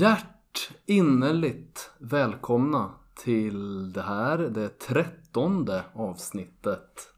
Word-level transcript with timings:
Hjärtinnerligt 0.00 1.90
välkomna 1.98 2.90
till 3.14 3.92
det 3.92 4.02
här, 4.02 4.38
det 4.38 4.68
trettonde 4.68 5.84
avsnittet 5.92 7.12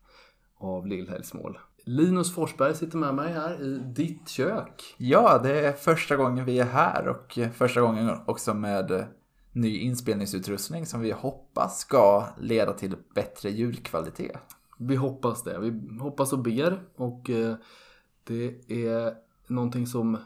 av 0.57 0.87
Lillhelgsmål. 0.87 1.59
Linus 1.85 2.35
Forsberg 2.35 2.75
sitter 2.75 2.99
med 2.99 3.15
mig 3.15 3.33
här 3.33 3.63
i 3.63 3.79
ditt 3.79 4.29
kök. 4.29 4.95
Ja, 4.97 5.41
det 5.43 5.67
är 5.67 5.73
första 5.73 6.17
gången 6.17 6.45
vi 6.45 6.59
är 6.59 6.65
här 6.65 7.09
och 7.09 7.39
första 7.55 7.81
gången 7.81 8.11
också 8.27 8.55
med 8.55 9.07
ny 9.53 9.79
inspelningsutrustning 9.79 10.87
som 10.87 11.01
vi 11.01 11.11
hoppas 11.11 11.79
ska 11.79 12.27
leda 12.41 12.73
till 12.73 12.97
bättre 13.15 13.51
ljudkvalitet. 13.51 14.41
Vi 14.79 14.97
hoppas 14.97 15.43
det. 15.43 15.59
Vi 15.59 15.99
hoppas 16.01 16.33
och 16.33 16.43
ber 16.43 16.83
och 16.97 17.31
eh, 17.31 17.55
det 18.25 18.71
är 18.71 19.15
någonting 19.47 19.87
som 19.87 20.19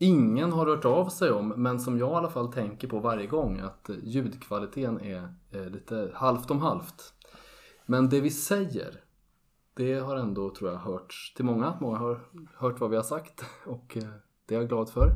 ingen 0.00 0.52
har 0.52 0.66
hört 0.66 0.84
av 0.84 1.08
sig 1.08 1.30
om 1.30 1.48
men 1.48 1.80
som 1.80 1.98
jag 1.98 2.10
i 2.10 2.14
alla 2.14 2.30
fall 2.30 2.52
tänker 2.52 2.88
på 2.88 2.98
varje 2.98 3.26
gång 3.26 3.58
att 3.58 3.90
ljudkvaliteten 4.02 5.00
är 5.00 5.70
lite 5.70 6.10
halvt 6.14 6.50
om 6.50 6.60
halvt. 6.60 7.14
Men 7.86 8.08
det 8.08 8.20
vi 8.20 8.30
säger 8.30 9.04
det 9.74 9.94
har 9.94 10.16
ändå 10.16 10.54
tror 10.54 10.70
jag 10.70 10.78
hörts 10.78 11.34
till 11.34 11.44
många. 11.44 11.76
Många 11.80 11.98
har 11.98 12.20
hört 12.56 12.80
vad 12.80 12.90
vi 12.90 12.96
har 12.96 13.02
sagt 13.02 13.44
och 13.66 13.96
eh, 13.96 14.08
det 14.46 14.54
är 14.54 14.58
jag 14.58 14.68
glad 14.68 14.88
för. 14.88 15.10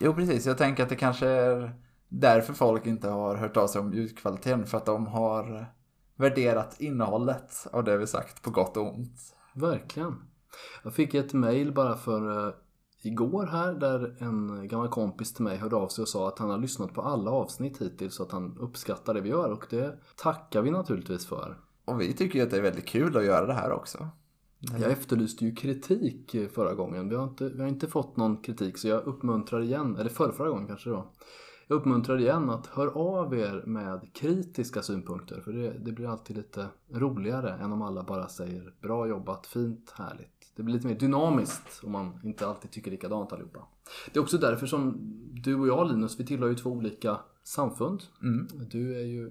Jo 0.00 0.14
precis, 0.14 0.46
jag 0.46 0.58
tänker 0.58 0.82
att 0.82 0.88
det 0.88 0.96
kanske 0.96 1.28
är 1.28 1.74
därför 2.08 2.52
folk 2.52 2.86
inte 2.86 3.08
har 3.08 3.36
hört 3.36 3.56
av 3.56 3.66
sig 3.66 3.80
om 3.80 3.92
ljudkvaliteten 3.92 4.66
för 4.66 4.78
att 4.78 4.86
de 4.86 5.06
har 5.06 5.66
värderat 6.16 6.80
innehållet 6.80 7.66
av 7.72 7.84
det 7.84 7.96
vi 7.96 8.06
sagt 8.06 8.42
på 8.42 8.50
gott 8.50 8.76
och 8.76 8.94
ont. 8.94 9.36
Verkligen. 9.54 10.14
Jag 10.82 10.94
fick 10.94 11.14
ett 11.14 11.32
mail 11.32 11.72
bara 11.72 11.96
för 11.96 12.46
uh, 12.46 12.54
igår 13.02 13.46
här 13.46 13.72
där 13.72 14.16
en 14.18 14.68
gammal 14.68 14.88
kompis 14.88 15.34
till 15.34 15.44
mig 15.44 15.56
hörde 15.56 15.76
av 15.76 15.88
sig 15.88 16.02
och 16.02 16.08
sa 16.08 16.28
att 16.28 16.38
han 16.38 16.50
har 16.50 16.58
lyssnat 16.58 16.94
på 16.94 17.02
alla 17.02 17.30
avsnitt 17.30 17.82
hittills 17.82 18.14
så 18.14 18.22
att 18.22 18.32
han 18.32 18.56
uppskattar 18.60 19.14
det 19.14 19.20
vi 19.20 19.28
gör 19.28 19.50
och 19.52 19.66
det 19.70 19.98
tackar 20.16 20.62
vi 20.62 20.70
naturligtvis 20.70 21.26
för. 21.26 21.58
Och 21.84 22.00
vi 22.00 22.12
tycker 22.12 22.38
ju 22.38 22.44
att 22.44 22.50
det 22.50 22.56
är 22.56 22.62
väldigt 22.62 22.86
kul 22.86 23.16
att 23.16 23.24
göra 23.24 23.46
det 23.46 23.54
här 23.54 23.72
också. 23.72 24.08
Jag 24.60 24.90
efterlyste 24.90 25.44
ju 25.44 25.54
kritik 25.54 26.36
förra 26.52 26.74
gången. 26.74 27.08
Vi 27.08 27.14
har 27.14 27.24
inte, 27.24 27.48
vi 27.48 27.60
har 27.60 27.68
inte 27.68 27.86
fått 27.86 28.16
någon 28.16 28.42
kritik 28.42 28.78
så 28.78 28.88
jag 28.88 29.06
uppmuntrar 29.06 29.62
igen, 29.62 29.96
eller 29.96 30.10
förra, 30.10 30.32
förra 30.32 30.48
gången 30.48 30.66
kanske 30.66 30.90
då. 30.90 31.12
Jag 31.68 31.76
uppmuntrar 31.76 32.18
igen 32.18 32.50
att 32.50 32.66
hör 32.66 32.86
av 32.86 33.34
er 33.34 33.62
med 33.66 34.12
kritiska 34.12 34.82
synpunkter 34.82 35.40
för 35.40 35.52
det, 35.52 35.70
det, 35.70 35.92
blir 35.92 36.08
alltid 36.08 36.36
lite 36.36 36.68
roligare 36.88 37.52
än 37.52 37.72
om 37.72 37.82
alla 37.82 38.02
bara 38.02 38.28
säger 38.28 38.74
bra 38.80 39.08
jobbat, 39.08 39.46
fint, 39.46 39.90
härligt. 39.96 40.52
Det 40.56 40.62
blir 40.62 40.74
lite 40.74 40.86
mer 40.86 40.98
dynamiskt 40.98 41.84
om 41.84 41.92
man 41.92 42.20
inte 42.24 42.46
alltid 42.46 42.70
tycker 42.70 42.90
likadant 42.90 43.32
allihopa. 43.32 43.66
Det 44.12 44.18
är 44.18 44.22
också 44.22 44.38
därför 44.38 44.66
som 44.66 44.96
du 45.32 45.54
och 45.54 45.68
jag 45.68 45.88
Linus, 45.88 46.20
vi 46.20 46.26
tillhör 46.26 46.48
ju 46.48 46.54
två 46.54 46.70
olika 46.70 47.20
samfund. 47.42 48.02
Mm. 48.22 48.48
Du 48.70 48.96
är 48.96 49.04
ju 49.04 49.26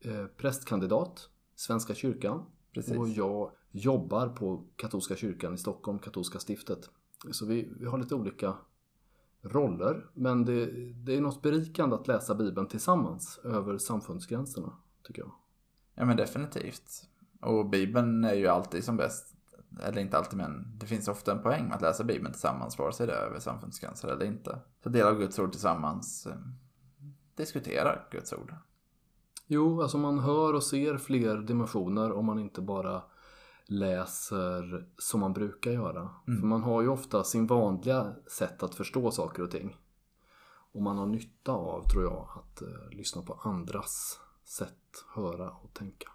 eh, 0.00 0.26
prästkandidat 0.26 1.28
Svenska 1.54 1.94
kyrkan. 1.94 2.42
Precis. 2.74 2.98
Och 2.98 3.08
jag 3.08 3.50
jobbar 3.70 4.28
på 4.28 4.64
katolska 4.76 5.16
kyrkan 5.16 5.54
i 5.54 5.58
Stockholm, 5.58 5.98
katolska 5.98 6.38
stiftet. 6.38 6.90
Så 7.30 7.46
vi, 7.46 7.72
vi 7.78 7.86
har 7.86 7.98
lite 7.98 8.14
olika 8.14 8.54
roller. 9.42 10.06
Men 10.14 10.44
det, 10.44 10.66
det 10.92 11.16
är 11.16 11.20
något 11.20 11.42
berikande 11.42 11.96
att 11.96 12.08
läsa 12.08 12.34
Bibeln 12.34 12.66
tillsammans 12.66 13.40
över 13.44 13.78
samfundsgränserna, 13.78 14.72
tycker 15.02 15.22
jag. 15.22 15.32
Ja 15.94 16.04
men 16.04 16.16
definitivt. 16.16 17.08
Och 17.40 17.68
Bibeln 17.68 18.24
är 18.24 18.34
ju 18.34 18.46
alltid 18.46 18.84
som 18.84 18.96
bäst. 18.96 19.34
Eller 19.82 20.00
inte 20.00 20.18
alltid 20.18 20.36
men 20.38 20.78
det 20.78 20.86
finns 20.86 21.08
ofta 21.08 21.32
en 21.32 21.42
poäng 21.42 21.64
med 21.64 21.74
att 21.74 21.82
läsa 21.82 22.04
Bibeln 22.04 22.32
tillsammans 22.32 22.78
vare 22.78 22.92
sig 22.92 23.06
det 23.06 23.12
är 23.12 23.26
över 23.26 23.38
samfundsgränser 23.38 24.08
eller 24.08 24.24
inte. 24.24 24.58
Så 24.82 24.88
dela 24.88 25.12
Guds 25.12 25.38
ord 25.38 25.52
tillsammans. 25.52 26.26
Eh, 26.26 26.36
diskutera 27.34 27.98
Guds 28.10 28.32
ord. 28.32 28.54
Jo, 29.46 29.82
alltså 29.82 29.98
man 29.98 30.18
hör 30.18 30.54
och 30.54 30.62
ser 30.62 30.98
fler 30.98 31.36
dimensioner 31.36 32.12
om 32.12 32.26
man 32.26 32.38
inte 32.38 32.60
bara 32.60 33.02
läser 33.66 34.86
som 34.98 35.20
man 35.20 35.32
brukar 35.32 35.70
göra. 35.70 36.10
Mm. 36.28 36.40
För 36.40 36.46
man 36.46 36.62
har 36.62 36.82
ju 36.82 36.88
ofta 36.88 37.24
sin 37.24 37.46
vanliga 37.46 38.12
sätt 38.26 38.62
att 38.62 38.74
förstå 38.74 39.10
saker 39.10 39.42
och 39.42 39.50
ting. 39.50 39.76
Och 40.72 40.82
man 40.82 40.98
har 40.98 41.06
nytta 41.06 41.52
av, 41.52 41.88
tror 41.88 42.04
jag, 42.04 42.28
att 42.34 42.62
uh, 42.62 42.96
lyssna 42.96 43.22
på 43.22 43.32
andras 43.42 44.20
sätt, 44.44 45.04
höra 45.14 45.50
och 45.50 45.74
tänka. 45.74 46.08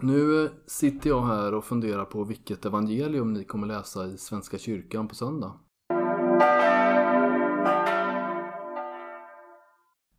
Nu 0.00 0.50
sitter 0.66 1.10
jag 1.10 1.26
här 1.26 1.54
och 1.54 1.64
funderar 1.64 2.04
på 2.04 2.24
vilket 2.24 2.64
evangelium 2.64 3.32
ni 3.32 3.44
kommer 3.44 3.66
läsa 3.66 4.06
i 4.06 4.18
Svenska 4.18 4.58
kyrkan 4.58 5.08
på 5.08 5.14
söndag. 5.14 5.52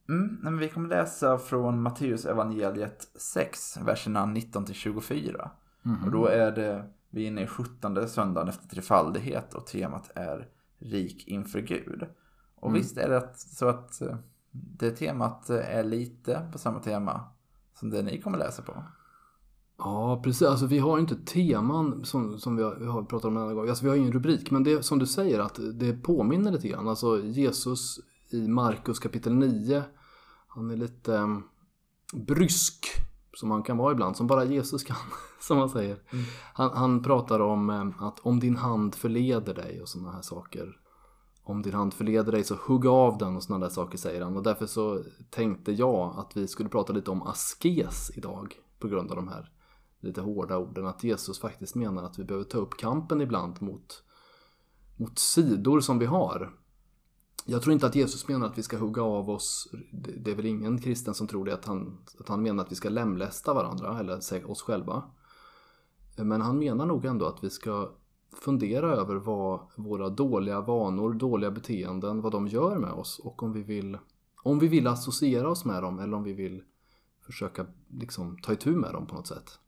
Mm, 0.09 0.57
vi 0.57 0.69
kommer 0.69 0.89
läsa 0.89 1.37
från 1.37 1.81
Matteus 1.81 2.25
evangeliet 2.25 3.07
6, 3.15 3.77
verserna 3.77 4.25
19-24. 4.25 5.49
Mm. 5.85 6.03
Och 6.03 6.11
då 6.11 6.25
är 6.25 6.51
det, 6.51 6.85
vi 7.09 7.23
är 7.23 7.27
inne 7.27 7.43
i 7.43 7.47
17 7.47 8.07
söndagen 8.07 8.49
efter 8.49 8.67
trefaldighet 8.67 9.53
och 9.53 9.67
temat 9.67 10.11
är 10.15 10.47
rik 10.79 11.27
inför 11.27 11.59
Gud. 11.59 12.03
Och 12.55 12.69
mm. 12.69 12.81
visst 12.81 12.97
är 12.97 13.09
det 13.09 13.29
så 13.35 13.67
att 13.67 14.01
eh, 14.01 14.15
det 14.51 14.91
temat 14.91 15.49
är 15.49 15.83
lite 15.83 16.49
på 16.51 16.57
samma 16.57 16.79
tema 16.79 17.23
som 17.79 17.89
det 17.89 18.01
ni 18.01 18.21
kommer 18.21 18.37
läsa 18.37 18.61
på. 18.61 18.83
Ja, 19.77 20.21
precis. 20.23 20.47
Alltså, 20.47 20.65
vi 20.65 20.79
har 20.79 20.97
ju 20.97 21.01
inte 21.01 21.15
teman 21.15 22.05
som, 22.05 22.39
som 22.39 22.55
vi, 22.55 22.63
har, 22.63 22.75
vi 22.75 22.85
har 22.85 23.03
pratat 23.03 23.25
om 23.25 23.37
en 23.37 23.43
annan 23.43 23.55
gång. 23.55 23.69
Alltså, 23.69 23.83
vi 23.83 23.89
har 23.89 23.97
ingen 23.97 24.11
rubrik. 24.11 24.51
Men 24.51 24.63
det 24.63 24.83
som 24.83 24.99
du 24.99 25.05
säger 25.05 25.39
att 25.39 25.59
det 25.73 25.93
påminner 25.93 26.51
lite 26.51 26.67
grann. 26.67 26.87
Alltså 26.87 27.23
Jesus 27.23 27.99
i 28.29 28.47
Markus 28.47 28.99
kapitel 28.99 29.35
9 29.35 29.83
han 30.47 30.71
är 30.71 30.77
lite 30.77 31.11
um, 31.11 31.43
brysk 32.13 32.85
som 33.37 33.51
han 33.51 33.63
kan 33.63 33.77
vara 33.77 33.91
ibland, 33.91 34.17
som 34.17 34.27
bara 34.27 34.45
Jesus 34.45 34.83
kan, 34.83 34.97
som 35.39 35.57
man 35.57 35.69
säger. 35.69 36.03
Mm. 36.11 36.25
Han, 36.53 36.71
han, 36.73 37.03
pratar 37.03 37.39
om 37.39 37.69
um, 37.69 37.93
att 37.99 38.19
om 38.19 38.39
din 38.39 38.55
hand 38.55 38.95
förleder 38.95 39.53
dig 39.53 39.81
och 39.81 39.89
sådana 39.89 40.11
här 40.11 40.21
saker. 40.21 40.77
Om 41.43 41.61
din 41.61 41.73
hand 41.73 41.93
förleder 41.93 42.31
dig 42.31 42.43
så 42.43 42.55
hugg 42.55 42.85
av 42.85 43.17
den 43.17 43.35
och 43.35 43.43
sådana 43.43 43.65
där 43.65 43.73
saker 43.73 43.97
säger 43.97 44.21
han. 44.21 44.37
Och 44.37 44.43
därför 44.43 44.65
så 44.65 45.03
tänkte 45.29 45.71
jag 45.71 46.13
att 46.17 46.37
vi 46.37 46.47
skulle 46.47 46.69
prata 46.69 46.93
lite 46.93 47.11
om 47.11 47.21
askes 47.21 48.11
idag. 48.17 48.55
På 48.79 48.87
grund 48.87 49.09
av 49.09 49.15
de 49.15 49.27
här 49.27 49.51
lite 50.01 50.21
hårda 50.21 50.57
orden. 50.57 50.87
Att 50.87 51.03
Jesus 51.03 51.39
faktiskt 51.39 51.75
menar 51.75 52.03
att 52.03 52.19
vi 52.19 52.23
behöver 52.23 52.45
ta 52.45 52.57
upp 52.57 52.77
kampen 52.77 53.21
ibland 53.21 53.61
mot, 53.61 54.03
mot 54.97 55.19
sidor 55.19 55.79
som 55.79 55.99
vi 55.99 56.05
har. 56.05 56.53
Jag 57.45 57.61
tror 57.61 57.73
inte 57.73 57.85
att 57.85 57.95
Jesus 57.95 58.27
menar 58.27 58.47
att 58.47 58.57
vi 58.57 58.63
ska 58.63 58.77
hugga 58.77 59.01
av 59.01 59.29
oss. 59.29 59.69
Det 60.17 60.31
är 60.31 60.35
väl 60.35 60.45
ingen 60.45 60.77
kristen 60.77 61.13
som 61.13 61.27
tror 61.27 61.45
det 61.45 61.53
att 61.53 61.65
han, 61.65 61.97
att 62.19 62.29
han 62.29 62.41
menar 62.41 62.63
att 62.63 62.71
vi 62.71 62.75
ska 62.75 62.89
lemlästa 62.89 63.53
varandra 63.53 63.99
eller 63.99 64.49
oss 64.51 64.61
själva. 64.61 65.03
Men 66.17 66.41
han 66.41 66.59
menar 66.59 66.85
nog 66.85 67.05
ändå 67.05 67.25
att 67.25 67.43
vi 67.43 67.49
ska 67.49 67.91
fundera 68.33 68.95
över 68.95 69.15
vad 69.15 69.59
våra 69.75 70.09
dåliga 70.09 70.61
vanor, 70.61 71.13
dåliga 71.13 71.51
beteenden, 71.51 72.21
vad 72.21 72.31
de 72.31 72.47
gör 72.47 72.77
med 72.77 72.91
oss 72.91 73.19
och 73.19 73.43
om 73.43 73.53
vi 73.53 73.63
vill, 73.63 73.97
om 74.43 74.59
vi 74.59 74.67
vill 74.67 74.87
associera 74.87 75.49
oss 75.49 75.65
med 75.65 75.83
dem 75.83 75.99
eller 75.99 76.17
om 76.17 76.23
vi 76.23 76.33
vill 76.33 76.63
försöka 77.25 77.65
liksom 77.89 78.37
ta 78.37 78.53
itu 78.53 78.75
med 78.75 78.93
dem 78.93 79.07
på 79.07 79.15
något 79.15 79.27
sätt. 79.27 79.59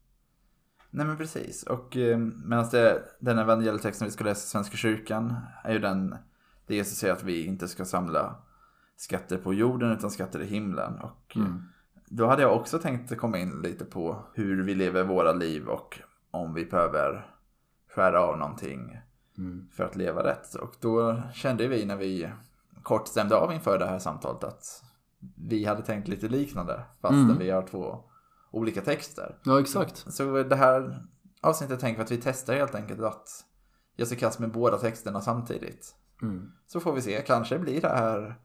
Nej 0.90 1.06
men 1.06 1.18
precis. 1.18 1.64
Och 1.64 1.98
eh, 1.98 2.18
medan 2.18 2.70
det, 2.72 3.04
den 3.20 3.40
evangelietexten 3.40 4.06
vi 4.06 4.12
ska 4.12 4.24
läsa 4.24 4.46
i 4.46 4.50
Svenska 4.50 4.78
kyrkan 4.78 5.36
är 5.64 5.74
ju 5.74 5.80
den 5.80 6.16
det 6.68 6.76
Jesus 6.76 6.98
säger 6.98 7.14
att 7.14 7.24
vi 7.24 7.46
inte 7.46 7.68
ska 7.68 7.86
samla 7.86 8.36
skatter 8.96 9.38
på 9.38 9.54
jorden 9.54 9.92
utan 9.92 10.12
skatter 10.12 10.42
i 10.42 10.46
himlen. 10.46 10.94
Och 11.00 11.36
mm. 11.36 11.64
Då 12.06 12.28
hade 12.28 12.42
jag 12.42 12.56
också 12.56 12.80
tänkt 12.80 13.18
komma 13.18 13.38
in 13.38 13.62
lite 13.62 13.86
på 13.86 14.26
hur 14.34 14.64
vi 14.64 14.76
lever 14.76 15.04
våra 15.04 15.34
liv 15.34 15.68
och 15.68 16.00
om 16.32 16.54
vi 16.54 16.66
behöver 16.66 17.36
skära 17.90 18.22
av 18.22 18.38
någonting 18.38 18.98
mm. 19.38 19.68
för 19.72 19.84
att 19.84 19.96
leva 19.96 20.24
rätt. 20.24 20.56
Och 20.56 20.76
då 20.80 21.22
kände 21.34 21.68
vi 21.68 21.86
när 21.86 21.98
vi 21.98 22.30
kort 22.84 23.08
stämde 23.08 23.36
av 23.36 23.54
inför 23.54 23.80
det 23.80 23.86
här 23.86 24.00
samtalet 24.00 24.44
att 24.44 24.84
vi 25.36 25.66
hade 25.66 25.82
tänkt 25.82 26.08
lite 26.08 26.28
liknande 26.28 26.84
fastän 27.02 27.24
mm. 27.24 27.38
vi 27.38 27.50
har 27.50 27.62
två 27.62 28.04
olika 28.52 28.82
texter. 28.82 29.38
Ja, 29.44 29.60
exakt. 29.60 30.14
Så 30.14 30.44
det 30.44 30.56
här 30.56 31.04
avsnittet 31.42 31.80
tänker 31.80 31.98
vi 31.98 32.04
att 32.04 32.12
vi 32.12 32.22
testar 32.22 32.54
helt 32.54 32.76
enkelt 32.76 33.02
att 33.02 33.28
ge 33.96 34.06
sig 34.06 34.18
kast 34.18 34.40
med 34.40 34.52
båda 34.52 34.78
texterna 34.78 35.22
samtidigt. 35.22 35.96
Mm. 36.22 36.52
Så 36.68 36.80
får 36.80 36.94
vi 36.94 37.02
se, 37.02 37.22
kanske 37.28 37.60
blir 37.60 37.82
det 37.82 37.88
här 37.88 38.36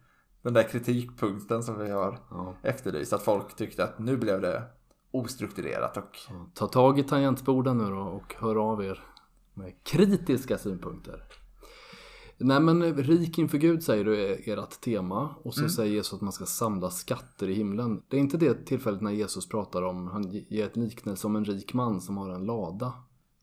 den 0.43 0.55
där 0.55 0.62
kritikpunkten 0.62 1.62
som 1.62 1.79
vi 1.79 1.91
har 1.91 2.19
ja. 2.31 2.55
efterlyst. 2.62 3.12
Att 3.12 3.23
folk 3.23 3.56
tyckte 3.56 3.85
att 3.85 3.99
nu 3.99 4.17
blev 4.17 4.41
det 4.41 4.62
ostrukturerat. 5.11 5.97
Och... 5.97 6.19
Ja, 6.29 6.50
ta 6.55 6.67
tag 6.67 6.99
i 6.99 7.03
tangentborden 7.03 7.79
nu 7.79 7.91
då 7.91 8.00
och 8.00 8.35
hör 8.38 8.56
av 8.73 8.85
er 8.85 9.05
med 9.55 9.85
kritiska 9.85 10.59
synpunkter. 10.59 11.25
Nej 12.41 12.61
men 12.61 12.94
rik 12.94 13.38
inför 13.38 13.59
Gud 13.59 13.82
säger 13.82 14.05
du 14.05 14.17
är 14.17 14.59
ert 14.59 14.81
tema 14.81 15.35
och 15.43 15.55
så 15.55 15.61
mm. 15.61 15.70
säger 15.70 15.93
Jesus 15.93 16.15
att 16.15 16.20
man 16.20 16.32
ska 16.32 16.47
samla 16.47 16.91
skatter 16.91 17.49
i 17.49 17.55
himlen. 17.55 18.03
Det 18.09 18.17
är 18.17 18.20
inte 18.20 18.37
det 18.37 18.67
tillfället 18.67 19.00
när 19.00 19.11
Jesus 19.11 19.49
pratar 19.49 19.82
om, 19.82 20.06
han 20.06 20.31
ger 20.31 20.67
ett 20.67 20.76
liknelse 20.76 21.26
om 21.26 21.37
en 21.37 21.44
rik 21.44 21.75
man 21.75 22.00
som 22.00 22.17
har 22.17 22.31
en 22.31 22.44
lada. 22.44 22.87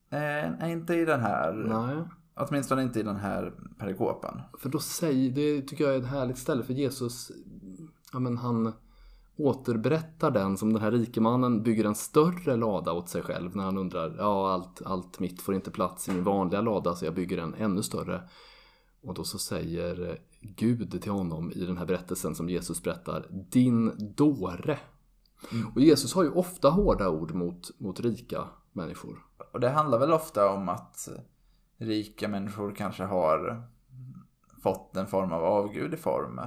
Eh, 0.09 0.51
nej, 0.59 0.71
inte 0.71 0.93
i 0.93 1.05
den 1.05 1.19
här. 1.19 1.53
Nej. 1.53 2.03
Åtminstone 2.35 2.83
inte 2.83 2.99
i 2.99 3.03
den 3.03 3.15
här 3.15 3.53
perikopen. 3.79 4.41
För 4.59 4.69
då 4.69 4.79
säger, 4.79 5.31
det 5.31 5.61
tycker 5.61 5.83
jag 5.83 5.95
är 5.95 5.99
ett 5.99 6.07
härligt 6.07 6.37
ställe 6.37 6.63
för 6.63 6.73
Jesus 6.73 7.31
ja, 8.13 8.19
men 8.19 8.37
han 8.37 8.73
återberättar 9.37 10.31
den 10.31 10.57
som 10.57 10.73
den 10.73 10.81
här 10.81 10.91
rike 10.91 11.21
mannen 11.21 11.63
bygger 11.63 11.85
en 11.85 11.95
större 11.95 12.55
lada 12.55 12.91
åt 12.91 13.09
sig 13.09 13.21
själv 13.21 13.55
när 13.55 13.63
han 13.63 13.77
undrar 13.77 14.15
ja 14.17 14.51
allt, 14.51 14.81
allt 14.85 15.19
mitt 15.19 15.41
får 15.41 15.55
inte 15.55 15.71
plats 15.71 16.09
i 16.09 16.11
min 16.11 16.23
vanliga 16.23 16.61
lada 16.61 16.95
så 16.95 17.05
jag 17.05 17.13
bygger 17.13 17.37
en 17.37 17.53
ännu 17.53 17.83
större. 17.83 18.21
Och 19.01 19.13
då 19.13 19.23
så 19.23 19.37
säger 19.37 20.19
Gud 20.41 21.01
till 21.01 21.11
honom 21.11 21.51
i 21.51 21.65
den 21.65 21.77
här 21.77 21.85
berättelsen 21.85 22.35
som 22.35 22.49
Jesus 22.49 22.83
berättar 22.83 23.27
Din 23.51 23.91
dåre. 24.15 24.79
Mm. 25.51 25.67
Och 25.67 25.81
Jesus 25.81 26.13
har 26.13 26.23
ju 26.23 26.29
ofta 26.29 26.69
hårda 26.69 27.09
ord 27.09 27.33
mot, 27.33 27.79
mot 27.79 27.99
rika 27.99 28.47
människor. 28.71 29.25
Och 29.53 29.59
det 29.59 29.69
handlar 29.69 29.99
väl 29.99 30.11
ofta 30.11 30.49
om 30.49 30.69
att 30.69 31.09
rika 31.77 32.27
människor 32.27 32.75
kanske 32.75 33.03
har 33.03 33.63
fått 34.63 34.97
en 34.97 35.07
form 35.07 35.33
av 35.33 35.43
avgud 35.43 35.93
i 35.93 35.97
form 35.97 36.41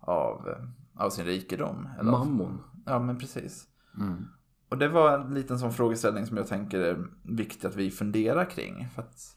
av, 0.00 0.54
av 0.94 1.10
sin 1.10 1.24
rikedom. 1.24 1.88
Eller 1.98 2.10
Mammon. 2.10 2.62
Ja, 2.86 2.98
men 2.98 3.18
precis. 3.18 3.68
Mm. 3.98 4.28
Och 4.68 4.78
det 4.78 4.88
var 4.88 5.18
en 5.18 5.34
liten 5.34 5.58
sån 5.58 5.72
frågeställning 5.72 6.26
som 6.26 6.36
jag 6.36 6.46
tänker 6.46 6.80
är 6.80 7.06
viktigt 7.22 7.64
att 7.64 7.76
vi 7.76 7.90
funderar 7.90 8.44
kring. 8.44 8.88
För 8.94 9.02
att 9.02 9.36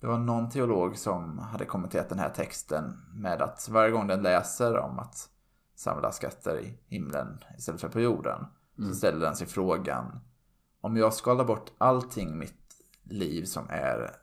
det 0.00 0.06
var 0.06 0.18
någon 0.18 0.50
teolog 0.50 0.96
som 0.96 1.38
hade 1.38 1.64
kommenterat 1.64 2.08
den 2.08 2.18
här 2.18 2.30
texten 2.30 2.84
med 3.14 3.42
att 3.42 3.68
varje 3.68 3.90
gång 3.90 4.06
den 4.06 4.22
läser 4.22 4.78
om 4.78 4.98
att 4.98 5.28
samla 5.74 6.12
skatter 6.12 6.60
i 6.60 6.78
himlen 6.86 7.38
istället 7.58 7.80
för 7.80 7.88
på 7.88 8.00
jorden 8.00 8.46
mm. 8.78 8.90
så 8.90 8.96
ställer 8.96 9.20
den 9.20 9.36
sig 9.36 9.46
frågan 9.46 10.20
om 10.80 10.96
jag 10.96 11.14
skalar 11.14 11.44
bort 11.44 11.72
allting 11.78 12.38
mitt 12.38 12.74
liv 13.04 13.44
som 13.44 13.66
är 13.68 14.16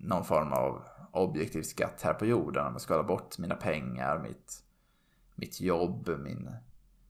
någon 0.00 0.24
form 0.24 0.52
av 0.52 0.82
objektiv 1.12 1.62
skatt 1.62 2.02
här 2.02 2.14
på 2.14 2.26
jorden. 2.26 2.66
Om 2.66 2.72
jag 2.72 2.80
skalar 2.80 3.02
bort 3.02 3.38
mina 3.38 3.54
pengar, 3.54 4.18
mitt, 4.18 4.62
mitt 5.34 5.60
jobb, 5.60 6.10
min, 6.18 6.50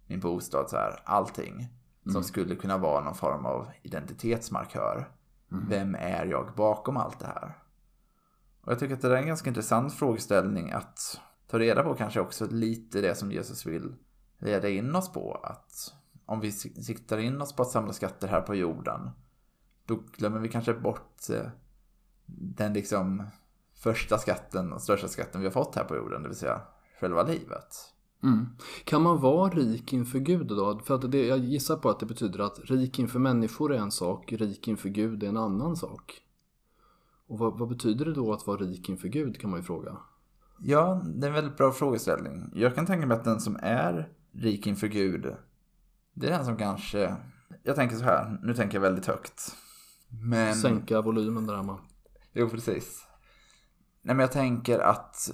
min 0.06 0.20
bostad, 0.20 0.70
så 0.70 0.76
här, 0.76 1.00
allting. 1.04 1.54
Mm. 1.54 2.12
Som 2.12 2.24
skulle 2.24 2.56
kunna 2.56 2.78
vara 2.78 3.04
någon 3.04 3.14
form 3.14 3.46
av 3.46 3.68
identitetsmarkör. 3.82 5.08
Mm. 5.52 5.68
Vem 5.68 5.94
är 5.94 6.26
jag 6.26 6.54
bakom 6.56 6.96
allt 6.96 7.20
det 7.20 7.26
här? 7.26 7.58
Och 8.60 8.72
jag 8.72 8.78
tycker 8.78 8.94
att 8.94 9.00
det 9.00 9.08
är 9.08 9.16
en 9.16 9.26
ganska 9.26 9.48
intressant 9.50 9.94
frågeställning 9.94 10.70
att 10.70 11.20
ta 11.46 11.58
reda 11.58 11.82
på 11.82 11.94
kanske 11.94 12.20
också 12.20 12.46
lite 12.46 13.00
det 13.00 13.14
som 13.14 13.32
Jesus 13.32 13.66
vill 13.66 13.94
leda 14.38 14.68
in 14.68 14.96
oss 14.96 15.12
på. 15.12 15.40
Att 15.42 15.94
om 16.26 16.40
vi 16.40 16.52
siktar 16.52 17.18
in 17.18 17.40
oss 17.40 17.56
på 17.56 17.62
att 17.62 17.70
samla 17.70 17.92
skatter 17.92 18.28
här 18.28 18.40
på 18.40 18.54
jorden, 18.54 19.10
då 19.84 20.02
glömmer 20.16 20.38
vi 20.38 20.48
kanske 20.48 20.74
bort 20.74 21.30
eh, 21.30 21.46
den 22.38 22.72
liksom 22.72 23.22
första 23.74 24.18
skatten 24.18 24.72
och 24.72 24.82
största 24.82 25.08
skatten 25.08 25.40
vi 25.40 25.46
har 25.46 25.52
fått 25.52 25.74
här 25.74 25.84
på 25.84 25.96
jorden, 25.96 26.22
det 26.22 26.28
vill 26.28 26.38
säga 26.38 26.60
själva 27.00 27.22
livet. 27.22 27.94
Mm. 28.22 28.46
Kan 28.84 29.02
man 29.02 29.20
vara 29.20 29.50
rik 29.50 29.92
inför 29.92 30.18
Gud 30.18 30.46
då? 30.46 30.78
För 30.78 30.94
att 30.94 31.10
det, 31.10 31.26
jag 31.26 31.38
gissar 31.38 31.76
på 31.76 31.90
att 31.90 32.00
det 32.00 32.06
betyder 32.06 32.38
att 32.38 32.58
rik 32.64 32.98
inför 32.98 33.18
människor 33.18 33.74
är 33.74 33.78
en 33.78 33.90
sak, 33.90 34.32
rik 34.32 34.68
inför 34.68 34.88
Gud 34.88 35.22
är 35.22 35.28
en 35.28 35.36
annan 35.36 35.76
sak. 35.76 36.20
Och 37.26 37.38
vad, 37.38 37.58
vad, 37.58 37.68
betyder 37.68 38.04
det 38.04 38.14
då 38.14 38.32
att 38.32 38.46
vara 38.46 38.56
rik 38.56 38.88
inför 38.88 39.08
Gud 39.08 39.40
kan 39.40 39.50
man 39.50 39.58
ju 39.58 39.64
fråga. 39.64 39.96
Ja, 40.58 41.02
det 41.04 41.26
är 41.26 41.28
en 41.28 41.34
väldigt 41.34 41.56
bra 41.56 41.72
frågeställning. 41.72 42.50
Jag 42.54 42.74
kan 42.74 42.86
tänka 42.86 43.06
mig 43.06 43.16
att 43.16 43.24
den 43.24 43.40
som 43.40 43.56
är 43.62 44.12
rik 44.32 44.66
inför 44.66 44.86
Gud, 44.86 45.34
det 46.14 46.26
är 46.26 46.30
den 46.30 46.44
som 46.44 46.56
kanske... 46.56 47.16
Jag 47.62 47.76
tänker 47.76 47.96
så 47.96 48.04
här, 48.04 48.38
nu 48.42 48.54
tänker 48.54 48.74
jag 48.74 48.82
väldigt 48.82 49.06
högt. 49.06 49.56
Men... 50.08 50.54
Sänka 50.54 51.00
volymen 51.00 51.46
där 51.46 51.56
hemma. 51.56 51.78
Jo, 52.32 52.48
precis. 52.48 53.06
Nej, 54.02 54.16
men 54.16 54.20
jag 54.20 54.32
tänker 54.32 54.78
att 54.78 55.30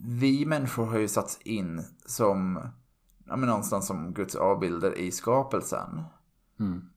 vi 0.00 0.46
människor 0.46 0.86
har 0.86 0.98
ju 0.98 1.08
satts 1.08 1.40
in 1.40 1.84
som, 2.06 2.68
ja 3.26 3.36
men 3.36 3.48
någonstans 3.48 3.86
som 3.86 4.14
Guds 4.14 4.34
avbilder 4.34 4.98
i 4.98 5.10
skapelsen. 5.10 6.02
Mm. 6.60 6.90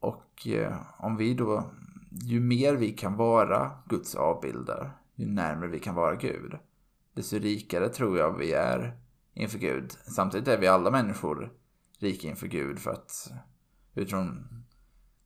Och 0.00 0.46
eh, 0.46 0.76
om 0.98 1.16
vi 1.16 1.34
då, 1.34 1.70
ju 2.10 2.40
mer 2.40 2.74
vi 2.74 2.92
kan 2.92 3.16
vara 3.16 3.70
Guds 3.86 4.14
avbilder, 4.14 4.90
ju 5.14 5.26
närmare 5.26 5.70
vi 5.70 5.78
kan 5.78 5.94
vara 5.94 6.14
Gud, 6.14 6.58
desto 7.14 7.38
rikare 7.38 7.88
tror 7.88 8.18
jag 8.18 8.38
vi 8.38 8.52
är 8.52 8.98
inför 9.34 9.58
Gud. 9.58 9.92
Samtidigt 9.92 10.48
är 10.48 10.58
vi 10.58 10.66
alla 10.66 10.90
människor 10.90 11.52
rika 11.98 12.28
inför 12.28 12.46
Gud 12.46 12.78
för 12.78 12.90
att 12.90 13.32
utifrån 13.94 14.46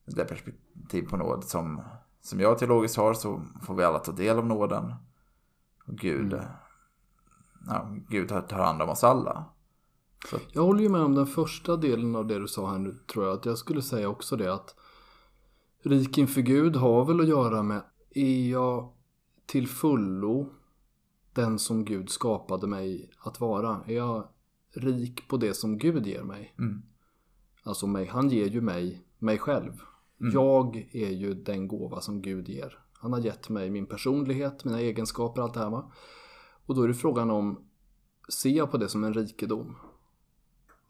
det 0.04 0.24
perspektiv 0.24 1.02
på 1.02 1.16
nåd 1.16 1.44
som 1.44 1.82
som 2.22 2.40
jag 2.40 2.58
teologiskt 2.58 2.96
har 2.96 3.14
så 3.14 3.42
får 3.62 3.74
vi 3.74 3.84
alla 3.84 3.98
ta 3.98 4.12
del 4.12 4.38
av 4.38 4.46
nåden. 4.46 4.94
Och 5.86 5.96
Gud, 5.96 6.32
mm. 6.32 6.44
ja, 7.66 7.96
Gud 8.08 8.28
tar 8.28 8.62
hand 8.62 8.82
om 8.82 8.88
oss 8.88 9.04
alla. 9.04 9.44
Så. 10.30 10.36
Jag 10.52 10.62
håller 10.62 10.82
ju 10.82 10.88
med 10.88 11.00
om 11.00 11.14
den 11.14 11.26
första 11.26 11.76
delen 11.76 12.16
av 12.16 12.26
det 12.26 12.38
du 12.38 12.48
sa 12.48 12.70
här 12.70 12.78
nu 12.78 12.92
tror 13.12 13.24
jag. 13.24 13.34
Att 13.34 13.46
jag 13.46 13.58
skulle 13.58 13.82
säga 13.82 14.08
också 14.08 14.36
det 14.36 14.54
att 14.54 14.74
rik 15.82 16.18
inför 16.18 16.40
Gud 16.40 16.76
har 16.76 17.04
väl 17.04 17.20
att 17.20 17.28
göra 17.28 17.62
med 17.62 17.82
är 18.10 18.50
jag 18.50 18.92
till 19.46 19.68
fullo 19.68 20.52
den 21.32 21.58
som 21.58 21.84
Gud 21.84 22.10
skapade 22.10 22.66
mig 22.66 23.10
att 23.18 23.40
vara? 23.40 23.84
Är 23.86 23.94
jag 23.94 24.28
rik 24.72 25.28
på 25.28 25.36
det 25.36 25.54
som 25.54 25.78
Gud 25.78 26.06
ger 26.06 26.22
mig? 26.22 26.54
Mm. 26.58 26.82
Alltså 27.62 27.86
mig, 27.86 28.06
han 28.06 28.28
ger 28.28 28.46
ju 28.46 28.60
mig 28.60 29.04
mig 29.18 29.38
själv. 29.38 29.72
Mm. 30.20 30.32
Jag 30.32 30.88
är 30.92 31.10
ju 31.10 31.34
den 31.34 31.68
gåva 31.68 32.00
som 32.00 32.22
Gud 32.22 32.48
ger. 32.48 32.78
Han 32.92 33.12
har 33.12 33.20
gett 33.20 33.48
mig 33.48 33.70
min 33.70 33.86
personlighet, 33.86 34.64
mina 34.64 34.80
egenskaper, 34.80 35.42
allt 35.42 35.54
det 35.54 35.60
här. 35.60 35.70
Va? 35.70 35.92
Och 36.66 36.74
då 36.74 36.82
är 36.82 36.88
det 36.88 36.94
frågan 36.94 37.30
om, 37.30 37.64
ser 38.28 38.50
jag 38.50 38.70
på 38.70 38.76
det 38.76 38.88
som 38.88 39.04
en 39.04 39.14
rikedom? 39.14 39.76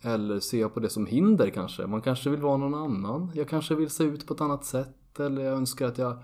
Eller 0.03 0.41
ser 0.41 0.61
jag 0.61 0.75
på 0.75 0.81
det 0.81 0.91
som 0.91 1.07
hinder 1.07 1.51
kanske? 1.51 1.87
Man 1.87 2.03
kanske 2.03 2.31
vill 2.31 2.41
vara 2.41 2.57
någon 2.57 2.75
annan. 2.75 3.31
Jag 3.35 3.49
kanske 3.49 3.75
vill 3.75 3.91
se 3.91 4.05
ut 4.05 4.27
på 4.27 4.35
ett 4.35 4.41
annat 4.41 4.65
sätt. 4.65 5.21
Eller 5.21 5.43
jag 5.43 5.57
önskar 5.57 5.87
att 5.87 5.99
jag 5.99 6.23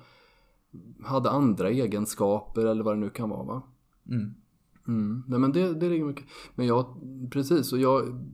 hade 1.05 1.31
andra 1.31 1.71
egenskaper 1.71 2.67
eller 2.67 2.85
vad 2.85 2.95
det 2.95 3.01
nu 3.01 3.11
kan 3.11 3.31
vara. 3.31 3.43
Va? 3.43 3.63
Mm. 4.09 4.35
Mm. 4.89 5.23
Nej 5.29 5.39
men 5.39 5.53
det, 5.53 5.75
det 5.75 5.89
ligger 5.89 6.05
mycket. 6.05 6.27
Men 6.55 6.67
jag, 6.67 6.87
precis. 7.31 7.73
Och 7.73 7.79
jag 7.79 8.25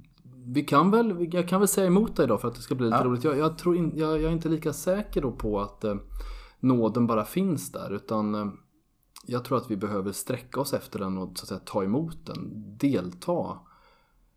vi 0.46 0.62
kan 0.62 0.90
väl, 0.90 1.28
jag 1.34 1.48
kan 1.48 1.60
väl 1.60 1.68
säga 1.68 1.86
emot 1.86 2.16
dig 2.16 2.26
då 2.26 2.38
för 2.38 2.48
att 2.48 2.54
det 2.54 2.62
ska 2.62 2.74
bli 2.74 2.86
lite 2.86 2.96
ja. 2.96 3.04
roligt. 3.04 3.24
Jag, 3.24 3.38
jag 3.38 3.58
tror 3.58 3.76
in, 3.76 3.92
jag, 3.96 4.10
jag, 4.10 4.22
är 4.22 4.30
inte 4.30 4.48
lika 4.48 4.72
säker 4.72 5.22
då 5.22 5.32
på 5.32 5.60
att 5.60 5.84
eh, 5.84 5.94
nåden 6.60 7.06
bara 7.06 7.24
finns 7.24 7.72
där. 7.72 7.90
Utan 7.90 8.34
eh, 8.34 8.46
jag 9.26 9.44
tror 9.44 9.58
att 9.58 9.70
vi 9.70 9.76
behöver 9.76 10.12
sträcka 10.12 10.60
oss 10.60 10.74
efter 10.74 10.98
den 10.98 11.18
och 11.18 11.38
så 11.38 11.44
att 11.44 11.48
säga, 11.48 11.60
ta 11.64 11.84
emot 11.84 12.26
den, 12.26 12.50
delta. 12.78 13.58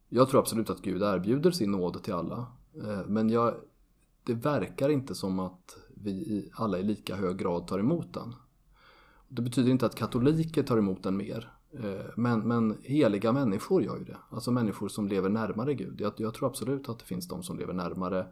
Jag 0.10 0.30
tror 0.30 0.40
absolut 0.40 0.70
att 0.70 0.82
Gud 0.82 1.02
erbjuder 1.02 1.52
sin 1.52 1.72
nåd 1.72 2.04
till 2.04 2.14
alla. 2.14 2.48
Eh, 2.84 3.00
men 3.08 3.30
jag, 3.30 3.54
det 4.24 4.34
verkar 4.34 4.90
inte 4.90 5.16
som 5.16 5.40
att 5.40 5.78
vi 5.96 6.50
alla 6.54 6.80
i 6.80 6.84
lika 6.84 7.16
hög 7.16 7.38
grad 7.38 7.68
tar 7.68 7.80
emot 7.80 8.14
den. 8.14 8.36
Det 9.28 9.42
betyder 9.42 9.72
inte 9.72 9.86
att 9.86 9.96
katoliker 9.96 10.64
tar 10.64 10.78
emot 10.78 11.04
den 11.04 11.18
mer. 11.18 11.55
Eh, 11.84 12.06
men, 12.16 12.40
men 12.40 12.78
heliga 12.82 13.32
människor 13.32 13.84
gör 13.84 13.98
ju 13.98 14.04
det. 14.04 14.18
Alltså 14.30 14.52
människor 14.52 14.88
som 14.88 15.08
lever 15.08 15.30
närmare 15.30 15.74
Gud. 15.74 16.02
Jag, 16.02 16.14
jag, 16.18 16.34
tror 16.34 16.48
absolut 16.48 16.90
att 16.90 17.00
det 17.00 17.06
finns 17.06 17.28
de 17.28 17.44
som 17.44 17.58
lever 17.58 17.74
närmare 17.74 18.28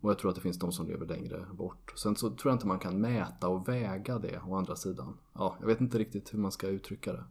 och 0.00 0.10
jag 0.10 0.18
tror 0.18 0.30
att 0.30 0.34
det 0.34 0.42
finns 0.42 0.58
de 0.58 0.72
som 0.72 0.86
lever 0.86 1.06
längre 1.06 1.46
bort. 1.52 1.92
Sen 1.96 2.16
så 2.16 2.30
tror 2.30 2.50
jag 2.50 2.54
inte 2.54 2.66
man 2.66 2.78
kan 2.78 3.00
mäta 3.00 3.48
och 3.48 3.68
väga 3.68 4.18
det 4.18 4.40
å 4.46 4.56
andra 4.56 4.76
sidan. 4.76 5.18
Ja, 5.32 5.56
jag 5.60 5.66
vet 5.66 5.80
inte 5.80 5.98
riktigt 5.98 6.34
hur 6.34 6.38
man 6.38 6.52
ska 6.52 6.66
uttrycka 6.66 7.12
det. 7.12 7.24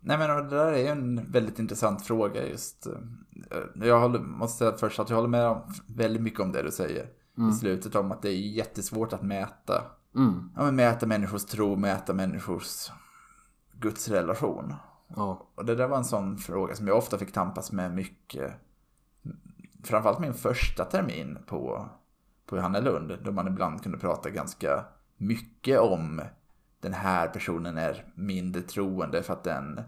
Nej 0.00 0.18
men 0.18 0.28
det 0.28 0.56
där 0.56 0.72
är 0.72 0.78
ju 0.78 0.86
en 0.86 1.30
väldigt 1.32 1.58
intressant 1.58 2.02
fråga 2.02 2.48
just. 2.48 2.86
Eh, 2.86 3.86
jag 3.86 4.00
håller, 4.00 4.18
måste 4.20 4.58
säga 4.58 4.76
först 4.76 4.98
att 5.00 5.10
jag 5.10 5.16
håller 5.16 5.28
med 5.28 5.46
om 5.48 5.60
väldigt 5.86 6.22
mycket 6.22 6.40
om 6.40 6.52
det 6.52 6.62
du 6.62 6.70
säger. 6.70 7.10
Mm. 7.38 7.50
I 7.50 7.52
slutet 7.52 7.94
om 7.94 8.12
att 8.12 8.22
det 8.22 8.28
är 8.28 8.36
jättesvårt 8.36 9.12
att 9.12 9.22
mäta. 9.22 9.84
Mm. 10.16 10.50
Ja, 10.56 10.62
men 10.62 10.76
mäta 10.76 11.06
människors 11.06 11.44
tro, 11.44 11.76
mäta 11.76 12.14
människors 12.14 12.90
Guds 13.80 14.08
relation. 14.08 14.74
Ja. 15.16 15.48
Och 15.54 15.64
det 15.64 15.74
där 15.74 15.88
var 15.88 15.96
en 15.96 16.04
sån 16.04 16.38
fråga 16.38 16.74
som 16.74 16.86
jag 16.86 16.96
ofta 16.96 17.18
fick 17.18 17.32
tampas 17.32 17.72
med 17.72 17.94
mycket. 17.94 18.52
Framförallt 19.84 20.18
min 20.18 20.34
första 20.34 20.84
termin 20.84 21.38
på, 21.46 21.88
på 22.46 22.56
Johannelund. 22.56 23.18
Då 23.24 23.32
man 23.32 23.48
ibland 23.48 23.82
kunde 23.82 23.98
prata 23.98 24.30
ganska 24.30 24.84
mycket 25.16 25.80
om 25.80 26.22
den 26.80 26.92
här 26.92 27.28
personen 27.28 27.78
är 27.78 28.12
mindre 28.14 28.62
troende 28.62 29.22
för 29.22 29.32
att 29.32 29.44
den 29.44 29.80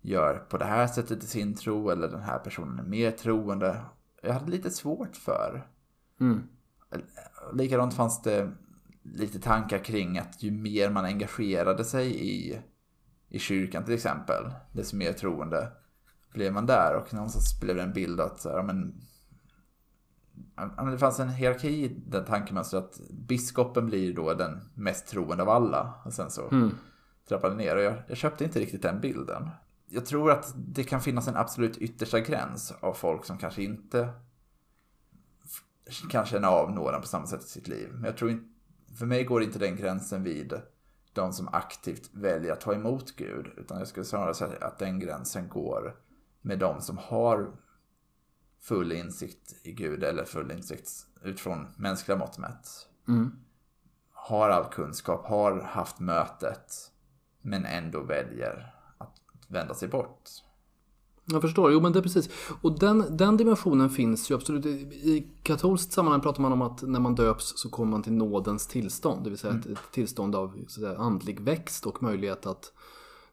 gör 0.00 0.34
på 0.34 0.58
det 0.58 0.64
här 0.64 0.86
sättet 0.86 1.24
i 1.24 1.26
sin 1.26 1.54
tro. 1.54 1.90
Eller 1.90 2.08
den 2.08 2.22
här 2.22 2.38
personen 2.38 2.78
är 2.78 2.88
mer 2.88 3.10
troende. 3.10 3.80
Jag 4.22 4.32
hade 4.32 4.50
lite 4.50 4.70
svårt 4.70 5.16
för. 5.16 5.66
Mm. 6.20 6.48
Likadant 7.52 7.94
fanns 7.94 8.22
det 8.22 8.50
lite 9.02 9.40
tankar 9.40 9.78
kring 9.78 10.18
att 10.18 10.42
ju 10.42 10.50
mer 10.50 10.90
man 10.90 11.04
engagerade 11.04 11.84
sig 11.84 12.28
i 12.28 12.60
i 13.30 13.38
kyrkan 13.38 13.84
till 13.84 13.94
exempel, 13.94 14.50
desto 14.72 14.96
mer 14.96 15.12
troende 15.12 15.72
blev 16.32 16.52
man 16.52 16.66
där. 16.66 16.96
Och 16.96 17.14
någonstans 17.14 17.60
blev 17.60 17.76
det 17.76 17.82
en 17.82 17.92
bild 17.92 18.20
att 18.20 18.44
ja, 18.44 18.62
men, 18.62 19.00
det 20.90 20.98
fanns 20.98 21.20
en 21.20 21.28
hierarki 21.28 21.68
i 21.68 21.88
den 22.06 22.24
tankemönstret 22.24 22.84
att 22.84 23.00
biskopen 23.10 23.86
blir 23.86 24.14
då 24.14 24.34
den 24.34 24.60
mest 24.74 25.06
troende 25.06 25.42
av 25.42 25.48
alla. 25.48 25.94
Och 26.04 26.12
sen 26.12 26.30
så 26.30 26.48
mm. 26.48 26.70
trappade 27.28 27.54
ner. 27.54 27.76
Och 27.76 27.82
jag, 27.82 27.94
jag 28.08 28.16
köpte 28.16 28.44
inte 28.44 28.60
riktigt 28.60 28.82
den 28.82 29.00
bilden. 29.00 29.50
jag 29.88 30.06
tror 30.06 30.30
att 30.30 30.54
det 30.56 30.84
kan 30.84 31.00
finnas 31.00 31.28
en 31.28 31.36
absolut 31.36 31.78
yttersta 31.78 32.20
gräns 32.20 32.72
av 32.80 32.94
folk 32.94 33.24
som 33.24 33.38
kanske 33.38 33.62
inte 33.62 34.08
kan 36.10 36.26
känna 36.26 36.48
av 36.48 36.72
nåden 36.72 37.00
på 37.00 37.06
samma 37.06 37.26
sätt 37.26 37.44
i 37.44 37.48
sitt 37.48 37.68
liv. 37.68 37.88
Men 37.92 38.04
jag 38.04 38.16
tror 38.16 38.30
inte, 38.30 38.44
för 38.98 39.06
mig 39.06 39.24
går 39.24 39.42
inte 39.42 39.58
den 39.58 39.76
gränsen 39.76 40.22
vid 40.22 40.60
de 41.12 41.32
som 41.32 41.48
aktivt 41.48 42.10
väljer 42.12 42.52
att 42.52 42.60
ta 42.60 42.74
emot 42.74 43.16
Gud. 43.16 43.46
Utan 43.56 43.78
jag 43.78 43.88
skulle 43.88 44.06
snarare 44.06 44.34
säga 44.34 44.66
att 44.66 44.78
den 44.78 44.98
gränsen 44.98 45.48
går 45.48 45.96
med 46.40 46.58
de 46.58 46.80
som 46.80 46.98
har 46.98 47.52
full 48.60 48.92
insikt 48.92 49.54
i 49.62 49.72
Gud 49.72 50.04
eller 50.04 50.24
full 50.24 50.50
insikt 50.50 50.90
utifrån 51.22 51.66
mänskliga 51.76 52.18
mått 52.18 52.38
mätt. 52.38 52.68
Mm. 53.08 53.32
Har 54.12 54.50
all 54.50 54.72
kunskap, 54.72 55.26
har 55.26 55.60
haft 55.60 56.00
mötet, 56.00 56.92
men 57.40 57.64
ändå 57.64 58.02
väljer 58.02 58.74
att 58.98 59.20
vända 59.48 59.74
sig 59.74 59.88
bort. 59.88 60.30
Jag 61.32 61.42
förstår, 61.42 61.72
jo 61.72 61.80
men 61.80 61.92
det 61.92 61.98
är 61.98 62.02
precis. 62.02 62.30
Och 62.62 62.78
den, 62.78 63.16
den 63.16 63.36
dimensionen 63.36 63.90
finns 63.90 64.30
ju 64.30 64.34
absolut. 64.34 64.66
I, 64.66 65.26
katolskt 65.42 65.92
sammanhang 65.92 66.20
pratar 66.20 66.42
man 66.42 66.52
om 66.52 66.62
att 66.62 66.82
när 66.82 67.00
man 67.00 67.14
döps 67.14 67.52
så 67.56 67.70
kommer 67.70 67.90
man 67.90 68.02
till 68.02 68.12
nådens 68.12 68.66
tillstånd. 68.66 69.24
Det 69.24 69.30
vill 69.30 69.38
säga 69.38 69.54
ett, 69.54 69.66
ett 69.66 69.92
tillstånd 69.92 70.34
av 70.34 70.58
så 70.66 70.80
säga, 70.80 70.98
andlig 70.98 71.40
växt 71.40 71.86
och 71.86 72.02
möjlighet 72.02 72.46
att 72.46 72.72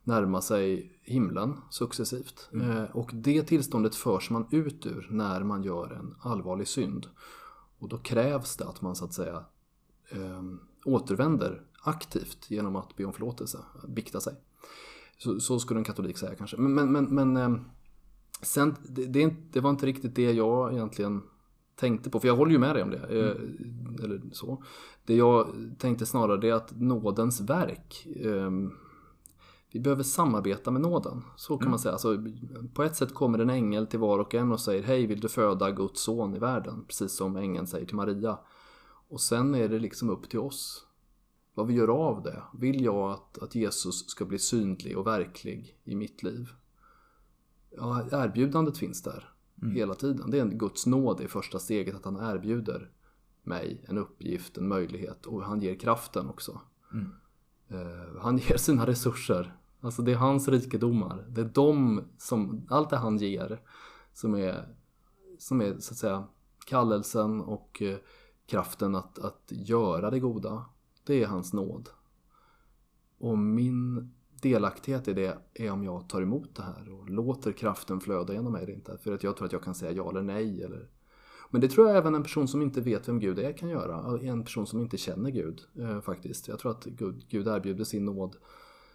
närma 0.03 0.41
sig 0.41 0.91
himlen 1.01 1.57
successivt. 1.69 2.49
Eh, 2.53 2.83
och 2.83 3.09
det 3.13 3.43
tillståndet 3.43 3.95
förs 3.95 4.29
man 4.29 4.47
ut 4.51 4.85
ur 4.85 5.07
när 5.11 5.43
man 5.43 5.63
gör 5.63 5.93
en 5.93 6.15
allvarlig 6.21 6.67
synd. 6.67 7.07
Och 7.79 7.89
då 7.89 7.97
krävs 7.97 8.57
det 8.57 8.65
att 8.65 8.81
man 8.81 8.95
så 8.95 9.05
att 9.05 9.13
säga 9.13 9.43
eh, 10.09 10.43
återvänder 10.85 11.61
aktivt 11.83 12.51
genom 12.51 12.75
att 12.75 12.95
be 12.95 13.05
om 13.05 13.13
förlåtelse, 13.13 13.57
bikta 13.87 14.19
sig. 14.19 14.33
Så, 15.17 15.39
så 15.39 15.59
skulle 15.59 15.79
en 15.79 15.83
katolik 15.83 16.17
säga 16.17 16.35
kanske. 16.35 16.57
Men, 16.57 16.73
men, 16.73 16.91
men, 16.91 17.05
men 17.05 17.37
eh, 17.37 17.61
sen, 18.41 18.75
det, 18.83 19.05
det, 19.05 19.33
det 19.51 19.59
var 19.59 19.69
inte 19.69 19.85
riktigt 19.85 20.15
det 20.15 20.31
jag 20.31 20.73
egentligen 20.73 21.21
tänkte 21.75 22.09
på. 22.09 22.19
För 22.19 22.27
jag 22.27 22.35
håller 22.35 22.51
ju 22.51 22.57
med 22.57 22.75
dig 22.75 22.83
om 22.83 22.89
det. 22.89 22.97
Eh, 22.97 24.03
Eller 24.03 24.21
så. 24.31 24.63
Det 25.05 25.15
jag 25.15 25.47
tänkte 25.77 26.05
snarare 26.05 26.37
det 26.37 26.49
är 26.49 26.53
att 26.53 26.79
nådens 26.79 27.41
verk 27.41 28.07
eh, 28.15 28.51
vi 29.71 29.79
behöver 29.79 30.03
samarbeta 30.03 30.71
med 30.71 30.81
nåden. 30.81 31.23
Så 31.35 31.57
kan 31.57 31.69
man 31.69 31.79
säga. 31.79 31.91
Alltså, 31.91 32.23
på 32.73 32.83
ett 32.83 32.95
sätt 32.95 33.13
kommer 33.13 33.39
en 33.39 33.49
ängel 33.49 33.87
till 33.87 33.99
var 33.99 34.19
och 34.19 34.35
en 34.35 34.51
och 34.51 34.59
säger 34.59 34.83
Hej, 34.83 35.05
vill 35.05 35.19
du 35.19 35.29
föda 35.29 35.71
Guds 35.71 36.01
son 36.01 36.35
i 36.35 36.39
världen? 36.39 36.85
Precis 36.87 37.11
som 37.11 37.35
ängeln 37.35 37.67
säger 37.67 37.85
till 37.85 37.95
Maria. 37.95 38.39
Och 39.09 39.21
sen 39.21 39.55
är 39.55 39.69
det 39.69 39.79
liksom 39.79 40.09
upp 40.09 40.29
till 40.29 40.39
oss. 40.39 40.85
Vad 41.53 41.67
vi 41.67 41.73
gör 41.73 41.87
av 41.87 42.23
det. 42.23 42.43
Vill 42.53 42.83
jag 42.83 43.11
att, 43.11 43.37
att 43.37 43.55
Jesus 43.55 44.09
ska 44.09 44.25
bli 44.25 44.39
synlig 44.39 44.97
och 44.97 45.07
verklig 45.07 45.77
i 45.83 45.95
mitt 45.95 46.23
liv? 46.23 46.49
Ja, 47.77 48.07
erbjudandet 48.11 48.77
finns 48.77 49.01
där. 49.01 49.29
Hela 49.73 49.93
tiden. 49.93 50.31
Det 50.31 50.37
är 50.37 50.41
en 50.41 50.57
Guds 50.57 50.85
nåd 50.85 51.21
i 51.21 51.27
första 51.27 51.59
steget 51.59 51.95
att 51.95 52.05
han 52.05 52.35
erbjuder 52.35 52.91
mig 53.43 53.85
en 53.87 53.97
uppgift, 53.97 54.57
en 54.57 54.67
möjlighet 54.67 55.25
och 55.25 55.43
han 55.43 55.61
ger 55.61 55.75
kraften 55.75 56.29
också. 56.29 56.61
Eh, 57.67 58.21
han 58.21 58.37
ger 58.47 58.57
sina 58.57 58.87
resurser. 58.87 59.55
Alltså 59.81 60.01
det 60.01 60.11
är 60.11 60.15
hans 60.15 60.47
rikedomar. 60.47 61.25
Det 61.29 61.41
är 61.41 61.51
de 61.53 62.03
som, 62.17 62.67
allt 62.69 62.89
det 62.89 62.97
han 62.97 63.17
ger 63.17 63.61
som 64.13 64.35
är, 64.35 64.75
som 65.37 65.61
är 65.61 65.79
så 65.79 65.93
att 65.93 65.97
säga 65.97 66.27
kallelsen 66.65 67.41
och 67.41 67.81
eh, 67.81 67.97
kraften 68.45 68.95
att, 68.95 69.19
att 69.19 69.43
göra 69.49 70.09
det 70.09 70.19
goda. 70.19 70.65
Det 71.05 71.23
är 71.23 71.27
hans 71.27 71.53
nåd. 71.53 71.89
Och 73.17 73.37
min 73.37 74.11
delaktighet 74.41 75.07
i 75.07 75.13
det 75.13 75.37
är 75.53 75.71
om 75.71 75.83
jag 75.83 76.09
tar 76.09 76.21
emot 76.21 76.55
det 76.55 76.63
här 76.63 76.89
och 76.93 77.09
låter 77.09 77.51
kraften 77.51 77.99
flöda 77.99 78.33
genom 78.33 78.51
mig 78.51 78.63
eller 78.63 78.73
inte. 78.73 78.97
För 78.97 79.13
att 79.13 79.23
jag 79.23 79.37
tror 79.37 79.45
att 79.45 79.51
jag 79.51 79.63
kan 79.63 79.75
säga 79.75 79.91
ja 79.91 80.09
eller 80.09 80.21
nej. 80.21 80.63
Eller... 80.63 80.89
Men 81.49 81.61
det 81.61 81.67
tror 81.67 81.87
jag 81.87 81.97
även 81.97 82.15
en 82.15 82.23
person 82.23 82.47
som 82.47 82.61
inte 82.61 82.81
vet 82.81 83.07
vem 83.07 83.19
Gud 83.19 83.39
är 83.39 83.51
kan 83.51 83.69
göra. 83.69 84.19
En 84.21 84.43
person 84.43 84.67
som 84.67 84.81
inte 84.81 84.97
känner 84.97 85.29
Gud 85.29 85.61
eh, 85.79 86.01
faktiskt. 86.01 86.47
Jag 86.47 86.59
tror 86.59 86.71
att 86.71 86.85
Gud, 86.85 87.25
Gud 87.29 87.47
erbjuder 87.47 87.83
sin 87.83 88.05
nåd. 88.05 88.35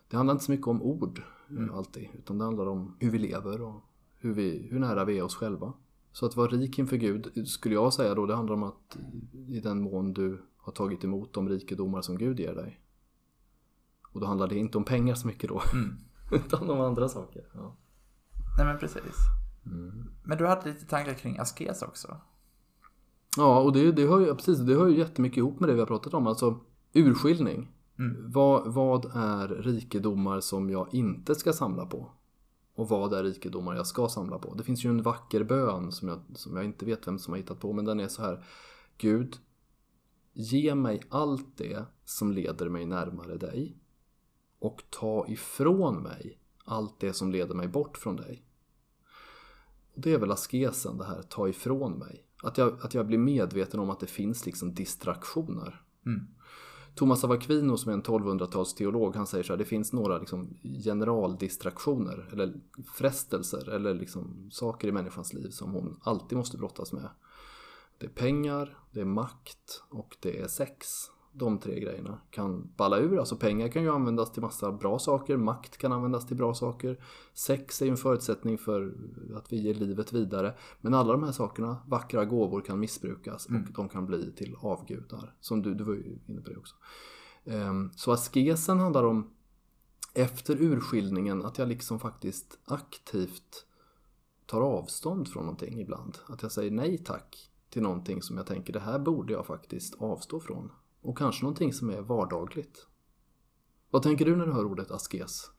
Det 0.09 0.17
handlar 0.17 0.33
inte 0.33 0.45
så 0.45 0.53
mycket 0.53 0.67
om 0.67 0.83
ord 0.83 1.23
eh, 1.51 1.77
alltid. 1.77 2.09
Utan 2.19 2.39
det 2.39 2.45
handlar 2.45 2.67
om 2.67 2.97
hur 2.99 3.11
vi 3.11 3.19
lever 3.19 3.63
och 3.63 3.83
hur, 4.19 4.35
vi, 4.35 4.69
hur 4.71 4.79
nära 4.79 5.05
vi 5.05 5.19
är 5.19 5.23
oss 5.23 5.35
själva. 5.35 5.73
Så 6.13 6.27
att 6.27 6.37
vara 6.37 6.49
rik 6.49 6.79
inför 6.79 6.97
Gud 6.97 7.49
skulle 7.49 7.75
jag 7.75 7.95
säga 7.95 8.15
då 8.15 8.27
det 8.27 8.35
handlar 8.35 8.55
om 8.55 8.63
att 8.63 8.99
i 9.49 9.61
den 9.61 9.83
mån 9.83 10.13
du 10.13 10.43
har 10.57 10.73
tagit 10.73 11.05
emot 11.05 11.33
de 11.33 11.49
rikedomar 11.49 12.03
som 12.03 12.19
Gud 12.19 12.41
ger 12.41 12.55
dig. 12.55 12.82
Och 14.13 14.21
då 14.21 14.27
handlar 14.27 14.49
det 14.49 14.57
inte 14.57 14.79
om 14.79 14.85
pengar 14.85 15.15
så 15.15 15.27
mycket 15.27 15.49
då. 15.49 15.63
utan 16.33 16.71
om 16.71 16.81
andra 16.81 17.09
saker. 17.09 17.45
Ja. 17.55 17.77
Nej 18.57 18.67
men 18.67 18.79
precis. 18.79 19.17
Men 20.25 20.39
du 20.39 20.47
hade 20.47 20.69
lite 20.69 20.87
tankar 20.87 21.15
kring 21.15 21.39
askes 21.39 21.83
också. 21.83 22.17
Ja, 23.37 23.61
och 23.61 23.73
det, 23.73 23.93
det, 23.93 24.07
hör 24.07 24.21
ju, 24.21 24.35
precis, 24.35 24.59
det 24.59 24.75
hör 24.75 24.89
ju 24.89 24.99
jättemycket 24.99 25.39
ihop 25.39 25.61
med 25.61 25.69
det 25.69 25.73
vi 25.73 25.81
har 25.81 25.87
pratat 25.87 26.15
om. 26.15 26.27
Alltså 26.27 26.61
urskiljning. 26.93 27.73
Vad, 28.21 28.75
vad 28.75 29.05
är 29.05 29.49
rikedomar 29.49 30.41
som 30.41 30.71
jag 30.71 30.95
inte 30.95 31.35
ska 31.35 31.53
samla 31.53 31.87
på? 31.87 32.11
Och 32.75 32.89
vad 32.89 33.13
är 33.13 33.23
rikedomar 33.23 33.75
jag 33.75 33.87
ska 33.87 34.09
samla 34.09 34.39
på? 34.39 34.55
Det 34.55 34.63
finns 34.63 34.85
ju 34.85 34.91
en 34.91 35.03
vacker 35.03 35.45
bön 35.45 35.93
som 35.93 36.09
jag, 36.09 36.21
som 36.35 36.57
jag 36.57 36.65
inte 36.65 36.85
vet 36.85 37.07
vem 37.07 37.19
som 37.19 37.33
har 37.33 37.39
hittat 37.39 37.61
på. 37.61 37.73
Men 37.73 37.85
den 37.85 38.01
är 38.01 38.09
så 38.09 38.23
här. 38.23 38.45
Gud, 38.99 39.37
ge 40.33 40.75
mig 40.75 41.03
allt 41.09 41.57
det 41.57 41.85
som 42.05 42.33
leder 42.33 42.69
mig 42.69 42.87
närmare 42.87 43.37
dig. 43.37 43.77
Och 44.63 44.83
ta 44.91 45.27
ifrån 45.29 46.03
mig 46.03 46.39
allt 46.65 47.01
det 47.01 47.13
som 47.13 47.33
leder 47.33 47.55
mig 47.55 47.69
bort 47.69 47.99
från 47.99 48.17
dig. 48.17 48.45
Och 49.95 50.01
det 50.01 50.13
är 50.13 50.19
väl 50.19 50.31
askesen 50.31 50.99
det 50.99 51.05
här, 51.05 51.23
ta 51.23 51.49
ifrån 51.49 51.93
mig. 51.93 52.27
Att 52.43 52.59
jag, 52.59 52.79
att 52.83 52.95
jag 52.95 53.07
blir 53.07 53.19
medveten 53.19 53.81
om 53.81 53.91
att 53.91 54.01
det 54.01 54.07
finns 54.07 54.47
liksom 54.47 54.75
distraktioner. 54.75 55.83
Thomas 56.95 57.25
av 57.25 57.33
Aquino 57.33 57.77
som 57.77 57.91
är 57.91 57.95
en 57.95 58.03
1200-talsteolog, 58.03 59.17
han 59.17 59.27
säger 59.27 59.45
så 59.45 59.53
här, 59.53 59.59
det 59.59 59.65
finns 59.65 59.93
några 59.93 60.19
liksom 60.19 60.59
generaldistraktioner 60.85 62.29
eller 62.33 62.55
frestelser 62.95 63.69
eller 63.69 63.95
liksom 63.95 64.51
saker 64.53 64.89
i 64.89 64.93
människans 64.93 65.33
liv 65.33 65.51
som 65.51 65.73
hon 65.73 66.01
alltid 66.03 66.39
måste 66.39 66.57
brottas 66.57 66.93
med. 66.93 67.09
Det 67.99 68.07
är 68.07 68.11
pengar, 68.11 68.79
det 68.91 69.01
är 69.01 69.05
makt 69.05 69.83
och 69.89 70.17
det 70.21 70.41
är 70.41 70.49
sex. 70.49 70.87
De 71.35 71.59
tre 71.59 71.81
grejerna 71.81 72.19
kan 72.31 72.71
balla 72.77 72.99
ur. 72.99 73.19
Alltså 73.19 73.37
pengar 73.37 73.69
kan 73.69 73.83
ju 73.83 73.93
användas 73.93 74.33
till 74.33 74.43
massa 74.43 74.73
bra 74.73 74.99
saker, 74.99 75.37
makt 75.37 75.77
kan 75.77 75.93
användas 75.93 76.27
till 76.27 76.37
bra 76.37 76.55
saker. 76.55 77.05
Sex 77.35 77.83
är 77.83 77.87
ju 77.87 77.91
en 77.91 77.97
förutsättning 77.97 78.59
för 78.59 78.95
att 79.37 79.53
vi 79.53 79.57
ger 79.57 79.75
livet 79.75 80.13
vidare. 80.13 80.55
Men 80.81 80.95
alla 80.95 81.13
de 81.13 81.23
här 81.23 81.33
sakerna, 81.33 81.77
vackra 81.87 82.25
gåvor 82.25 82.61
kan 82.61 82.81
missbrukas 82.81 83.47
och 83.47 83.73
de 83.75 83.89
kan 83.89 84.07
bli 84.07 84.33
till 84.33 84.57
avgudar. 84.61 85.35
Som 85.41 85.63
du, 85.63 85.75
du 85.75 85.85
var 85.85 85.95
ju 85.95 86.19
inne 86.27 86.41
på 86.41 86.51
det 86.51 86.57
också. 86.57 86.77
Ehm, 87.45 87.91
Så 87.97 88.13
askesen 88.13 88.81
handlar 88.81 89.05
om 89.05 89.31
efter 90.15 90.63
urskiljningen 90.63 91.45
att 91.45 91.59
jag 91.59 91.69
liksom 91.69 92.01
faktiskt 92.01 92.59
aktivt 92.65 93.67
tar 94.47 94.61
avstånd 94.61 95.29
från 95.29 95.45
någonting 95.45 95.81
ibland. 95.81 96.19
Att 96.27 96.43
jag 96.43 96.53
säger 96.53 96.71
nej 96.71 96.99
tack 96.99 97.51
till 97.71 97.83
någonting 97.83 98.23
som 98.23 98.37
jag 98.37 98.47
tänker 98.47 98.73
det 98.73 98.81
här 98.81 98.99
borde 98.99 99.33
jag 99.33 99.47
faktiskt 99.47 99.95
avstå 99.99 100.41
från. 100.41 100.71
Och 101.03 101.19
kanske 101.19 101.43
någonting 101.43 101.73
som 101.73 101.91
är 101.91 102.01
vardagligt. 102.01 102.87
Vad 103.91 104.03
tänker 104.03 104.25
du 104.25 104.37
när 104.37 104.47
du 104.47 104.53
hör 104.53 104.65
ordet 104.65 104.91
askes? 104.91 105.51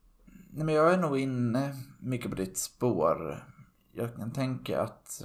Nej, 0.50 0.66
men 0.66 0.76
jag 0.76 0.94
är 0.94 0.98
nog 0.98 1.18
inne 1.18 1.76
mycket 2.00 2.30
på 2.30 2.38
ditt 2.38 2.58
spår. 2.58 3.44
Jag 3.92 4.16
kan 4.16 4.32
tänka 4.32 4.82
att 4.82 5.24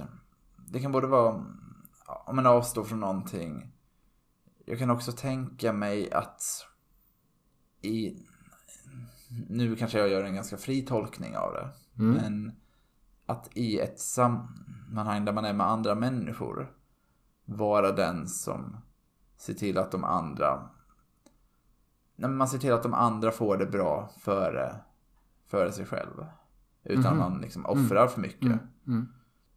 det 0.67 0.79
kan 0.79 0.91
både 0.91 1.07
vara 1.07 1.45
om 2.25 2.35
man 2.35 2.45
avstår 2.45 2.83
från 2.83 2.99
någonting. 2.99 3.71
Jag 4.65 4.79
kan 4.79 4.89
också 4.89 5.11
tänka 5.11 5.73
mig 5.73 6.11
att 6.11 6.43
i... 7.81 8.25
Nu 9.49 9.75
kanske 9.75 9.99
jag 9.99 10.09
gör 10.09 10.23
en 10.23 10.35
ganska 10.35 10.57
fri 10.57 10.81
tolkning 10.81 11.37
av 11.37 11.53
det. 11.53 11.69
Men 11.93 12.51
att 13.25 13.49
i 13.53 13.79
ett 13.79 13.99
sammanhang 13.99 15.25
där 15.25 15.33
man 15.33 15.45
är 15.45 15.53
med 15.53 15.67
andra 15.67 15.95
människor 15.95 16.73
vara 17.45 17.91
den 17.91 18.27
som 18.27 18.77
ser 19.39 19.53
till 19.53 19.77
att 19.77 19.91
de 19.91 20.03
andra 20.03 20.69
Nej, 22.15 22.29
man 22.29 22.47
ser 22.47 22.57
till 22.57 22.73
att 22.73 22.83
de 22.83 22.93
andra 22.93 23.31
får 23.31 23.57
det 23.57 23.65
bra 23.65 24.09
före, 24.19 24.75
före 25.47 25.71
sig 25.71 25.85
själv. 25.85 26.25
Utan 26.83 27.11
Mhm. 27.11 27.17
man 27.17 27.41
liksom 27.41 27.65
offrar 27.65 28.07
för 28.07 28.21
mycket. 28.21 28.59
Mm. 28.87 29.07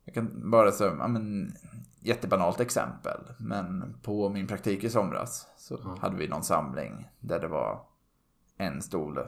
Jag 0.04 0.14
kan 0.14 0.50
bara 0.50 0.72
säga, 0.72 0.96
ja 0.98 1.08
men 1.08 1.52
jättebanalt 2.00 2.60
exempel. 2.60 3.20
Men 3.38 3.94
på 4.02 4.28
min 4.28 4.46
praktik 4.46 4.84
i 4.84 4.90
somras 4.90 5.46
så 5.56 5.96
hade 6.00 6.16
vi 6.16 6.28
någon 6.28 6.42
samling 6.42 7.08
där 7.20 7.40
det 7.40 7.48
var 7.48 7.80
en 8.56 8.82
stol 8.82 9.18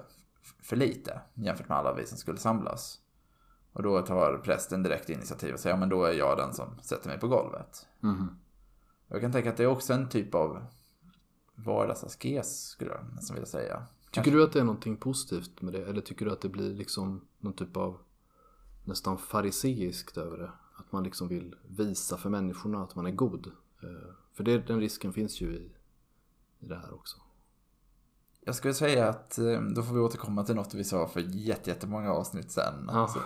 för 0.63 0.77
lite 0.77 1.21
jämfört 1.35 1.69
med 1.69 1.79
alla 1.79 1.93
vi 1.95 2.07
som 2.07 2.19
skulle 2.19 2.39
samlas. 2.39 2.99
Och 3.73 3.83
då 3.83 4.03
tar 4.03 4.39
prästen 4.39 4.83
direkt 4.83 5.11
initiativ 5.11 5.55
och 5.55 5.61
säger, 5.61 5.77
ja 5.77 5.81
men 5.81 5.89
då 5.89 6.05
är 6.05 6.13
jag 6.13 6.37
den 6.37 6.55
som 6.55 6.79
sätter 6.83 7.09
mig 7.09 7.19
på 7.21 7.29
golvet. 7.29 7.87
Mhm. 8.01 8.39
Jag 9.15 9.21
kan 9.21 9.33
tänka 9.33 9.51
att 9.51 9.57
det 9.57 9.63
är 9.63 9.67
också 9.67 9.93
en 9.93 10.09
typ 10.09 10.35
av 10.35 10.67
vardagsaskes 11.55 12.67
skulle 12.69 12.91
jag 12.91 13.01
nästan 13.15 13.35
vilja 13.35 13.47
säga. 13.47 13.87
Tycker 14.11 14.31
du 14.31 14.45
att 14.45 14.53
det 14.53 14.61
är 14.61 14.65
någonting 14.65 14.97
positivt 14.97 15.63
med 15.63 15.73
det? 15.73 15.85
Eller 15.85 16.01
tycker 16.01 16.25
du 16.25 16.33
att 16.33 16.41
det 16.41 16.49
blir 16.49 16.75
liksom 16.75 17.25
någon 17.39 17.53
typ 17.53 17.77
av 17.77 17.99
nästan 18.85 19.19
fariseiskt 19.19 20.17
över 20.17 20.39
det? 20.39 20.51
Att 20.77 20.93
man 20.93 21.05
liksom 21.05 21.29
vill 21.29 21.55
visa 21.69 22.17
för 22.17 22.31
människorna 22.31 22.83
att 22.83 22.95
man 22.95 23.07
är 23.07 23.11
god. 23.11 23.47
Eh, 23.83 24.15
För 24.33 24.45
det, 24.45 24.59
den 24.67 24.81
risken 24.81 25.13
finns 25.13 25.41
ju 25.41 25.47
i, 25.57 25.73
i 26.59 26.67
det 26.67 26.77
här 26.77 26.95
också. 26.95 27.17
Jag 28.41 28.55
skulle 28.55 28.75
säga 28.75 29.09
att 29.09 29.39
eh, 29.39 29.61
då 29.63 29.83
får 29.83 29.95
vi 29.95 30.01
återkomma 30.01 30.45
till 30.45 30.55
något 30.55 30.75
vi 30.75 30.85
sa 30.85 31.09
för 31.09 31.21
jätte- 31.21 31.71
jättemånga 31.71 32.13
avsnitt 32.13 32.51
sen. 32.51 32.85
Ja. 32.87 32.93
Alltså, 32.93 33.19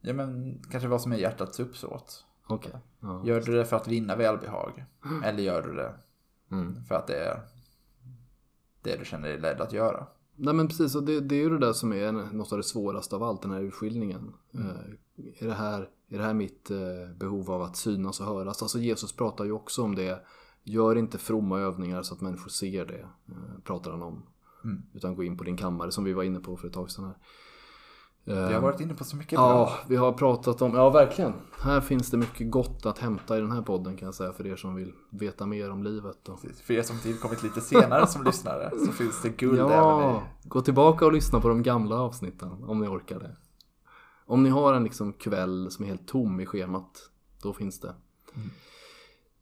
ja 0.00 0.12
men 0.12 0.62
kanske 0.70 0.88
vad 0.88 1.02
som 1.02 1.12
är 1.12 1.16
hjärtats 1.16 1.60
uppsåt. 1.60 2.24
Okej. 2.46 2.72
Ja. 3.00 3.22
Gör 3.24 3.40
du 3.40 3.52
det 3.52 3.64
för 3.64 3.76
att 3.76 3.88
vinna 3.88 4.16
välbehag? 4.16 4.84
Eller 5.24 5.42
gör 5.42 5.62
du 5.62 5.74
det 5.74 5.94
Mm. 6.50 6.84
för 6.84 6.94
att 6.94 7.06
det 7.06 7.16
är 7.16 7.40
det 8.82 8.96
du 8.96 9.04
känner 9.04 9.28
dig 9.28 9.40
ledd 9.40 9.60
att 9.60 9.72
göra? 9.72 10.06
Nej 10.36 10.54
men 10.54 10.68
precis, 10.68 10.94
och 10.94 11.02
det, 11.02 11.20
det 11.20 11.34
är 11.34 11.40
ju 11.40 11.50
det 11.50 11.58
där 11.58 11.72
som 11.72 11.92
är 11.92 12.12
något 12.12 12.52
av 12.52 12.58
det 12.58 12.64
svåraste 12.64 13.16
av 13.16 13.22
allt, 13.22 13.42
den 13.42 13.50
här 13.50 13.60
urskiljningen. 13.62 14.34
Mm. 14.54 14.66
Eh, 14.66 15.42
är, 15.42 15.46
det 15.46 15.54
här, 15.54 15.88
är 16.08 16.18
det 16.18 16.24
här 16.24 16.34
mitt 16.34 16.70
eh, 16.70 17.16
behov 17.16 17.50
av 17.50 17.62
att 17.62 17.76
synas 17.76 18.20
och 18.20 18.26
höras? 18.26 18.62
Alltså 18.62 18.78
Jesus 18.78 19.12
pratar 19.16 19.44
ju 19.44 19.52
också 19.52 19.82
om 19.82 19.94
det. 19.94 20.24
Gör 20.62 20.96
inte 20.96 21.18
fromma 21.18 21.60
övningar 21.60 22.02
så 22.02 22.14
att 22.14 22.20
människor 22.20 22.50
ser 22.50 22.86
det, 22.86 23.00
eh, 23.28 23.58
pratar 23.64 23.90
han 23.90 24.02
om. 24.02 24.26
Mm. 24.64 24.82
Utan 24.94 25.14
gå 25.14 25.24
in 25.24 25.36
på 25.38 25.44
din 25.44 25.56
kammare 25.56 25.90
som 25.90 26.04
vi 26.04 26.12
var 26.12 26.22
inne 26.22 26.40
på 26.40 26.56
för 26.56 26.68
ett 26.68 26.74
tag 26.74 26.90
sedan 26.90 27.04
här. 27.04 27.16
Vi 28.26 28.32
har 28.54 28.60
varit 28.60 28.80
inne 28.80 28.94
på 28.94 29.04
så 29.04 29.16
mycket 29.16 29.38
bra. 29.38 29.48
Ja, 29.48 29.72
vi 29.88 29.96
har 29.96 30.12
pratat 30.12 30.62
om, 30.62 30.74
ja 30.74 30.90
verkligen. 30.90 31.32
Här 31.60 31.80
finns 31.80 32.10
det 32.10 32.16
mycket 32.16 32.50
gott 32.50 32.86
att 32.86 32.98
hämta 32.98 33.38
i 33.38 33.40
den 33.40 33.52
här 33.52 33.62
podden 33.62 33.96
kan 33.96 34.06
jag 34.06 34.14
säga 34.14 34.32
för 34.32 34.46
er 34.46 34.56
som 34.56 34.74
vill 34.74 34.92
veta 35.10 35.46
mer 35.46 35.70
om 35.70 35.82
livet. 35.82 36.28
Och... 36.28 36.40
För 36.64 36.74
er 36.74 36.82
som 36.82 36.98
tillkommit 36.98 37.42
lite 37.42 37.60
senare 37.60 38.06
som 38.06 38.24
lyssnare 38.24 38.70
så 38.86 38.92
finns 38.92 39.22
det 39.22 39.28
guld 39.28 39.58
även 39.58 39.72
Ja, 39.72 40.22
i... 40.44 40.48
gå 40.48 40.60
tillbaka 40.60 41.06
och 41.06 41.12
lyssna 41.12 41.40
på 41.40 41.48
de 41.48 41.62
gamla 41.62 41.96
avsnitten 42.00 42.64
om 42.64 42.80
ni 42.80 42.86
orkar 42.88 43.18
det. 43.18 43.36
Om 44.26 44.42
ni 44.42 44.48
har 44.50 44.74
en 44.74 44.84
liksom 44.84 45.12
kväll 45.12 45.70
som 45.70 45.84
är 45.84 45.88
helt 45.88 46.08
tom 46.08 46.40
i 46.40 46.46
schemat, 46.46 47.10
då 47.42 47.52
finns 47.52 47.80
det. 47.80 47.94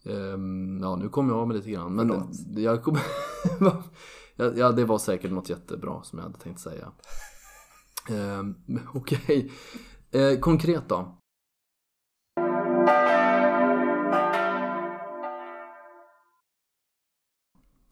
ehm, 0.04 0.80
ja, 0.82 0.96
nu 0.96 1.08
kom 1.08 1.28
jag 1.28 1.38
av 1.38 1.48
mig 1.48 1.56
lite 1.56 1.70
grann. 1.70 1.94
Men 1.94 2.08
Förlåt. 2.08 2.58
jag 2.58 2.82
kom... 2.82 2.98
ja, 4.56 4.72
det 4.72 4.84
var 4.84 4.98
säkert 4.98 5.30
något 5.30 5.48
jättebra 5.48 6.02
som 6.02 6.18
jag 6.18 6.26
hade 6.26 6.38
tänkt 6.38 6.60
säga. 6.60 6.92
Eh, 8.10 8.42
Okej, 8.94 9.50
Eh, 10.14 10.38
konkret 10.38 10.88
då. 10.88 11.18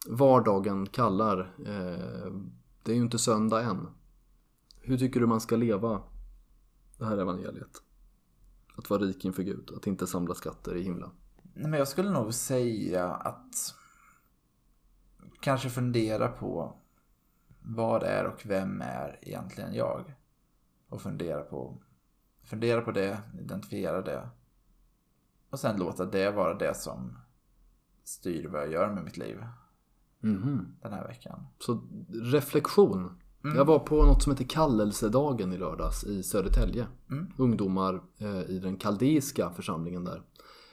Vardagen 0.07 0.85
kallar. 0.85 1.39
Eh, 1.59 2.33
det 2.83 2.91
är 2.91 2.95
ju 2.95 3.01
inte 3.01 3.19
söndag 3.19 3.61
än. 3.61 3.87
Hur 4.81 4.97
tycker 4.97 5.19
du 5.19 5.27
man 5.27 5.41
ska 5.41 5.55
leva 5.55 6.03
det 6.97 7.05
här 7.05 7.17
evangeliet? 7.17 7.81
Att 8.75 8.89
vara 8.89 9.01
rik 9.01 9.25
inför 9.25 9.43
Gud, 9.43 9.71
att 9.75 9.87
inte 9.87 10.07
samla 10.07 10.35
skatter 10.35 10.75
i 10.75 10.83
himlen. 10.83 11.09
Nej, 11.53 11.69
men 11.69 11.79
jag 11.79 11.87
skulle 11.87 12.09
nog 12.09 12.33
säga 12.33 13.09
att 13.13 13.75
kanske 15.39 15.69
fundera 15.69 16.27
på 16.27 16.80
vad 17.61 18.03
är 18.03 18.25
och 18.25 18.41
vem 18.45 18.81
är 18.81 19.19
egentligen 19.21 19.73
jag? 19.73 20.13
Och 20.89 21.01
fundera 21.01 21.41
på, 21.41 21.77
fundera 22.43 22.81
på 22.81 22.91
det, 22.91 23.21
identifiera 23.41 24.01
det. 24.01 24.29
Och 25.49 25.59
sen 25.59 25.79
låta 25.79 26.05
det 26.05 26.31
vara 26.31 26.53
det 26.53 26.77
som 26.77 27.17
styr 28.03 28.47
vad 28.47 28.61
jag 28.61 28.71
gör 28.71 28.93
med 28.93 29.03
mitt 29.03 29.17
liv 29.17 29.43
Mhm. 30.23 30.75
den 30.81 30.93
här 30.93 31.07
veckan. 31.07 31.47
Så 31.59 31.81
reflektion. 32.31 33.17
Jag 33.43 33.65
var 33.65 33.79
på 33.79 34.03
något 34.05 34.23
som 34.23 34.31
heter 34.31 34.45
kallelsedagen 34.45 35.53
i 35.53 35.57
lördags 35.57 36.03
i 36.03 36.23
Södertälje. 36.23 36.87
Mm. 37.11 37.33
Ungdomar 37.37 38.01
eh, 38.17 38.41
i 38.41 38.59
den 38.59 38.77
kaldeiska 38.77 39.49
församlingen 39.49 40.03
där. 40.03 40.21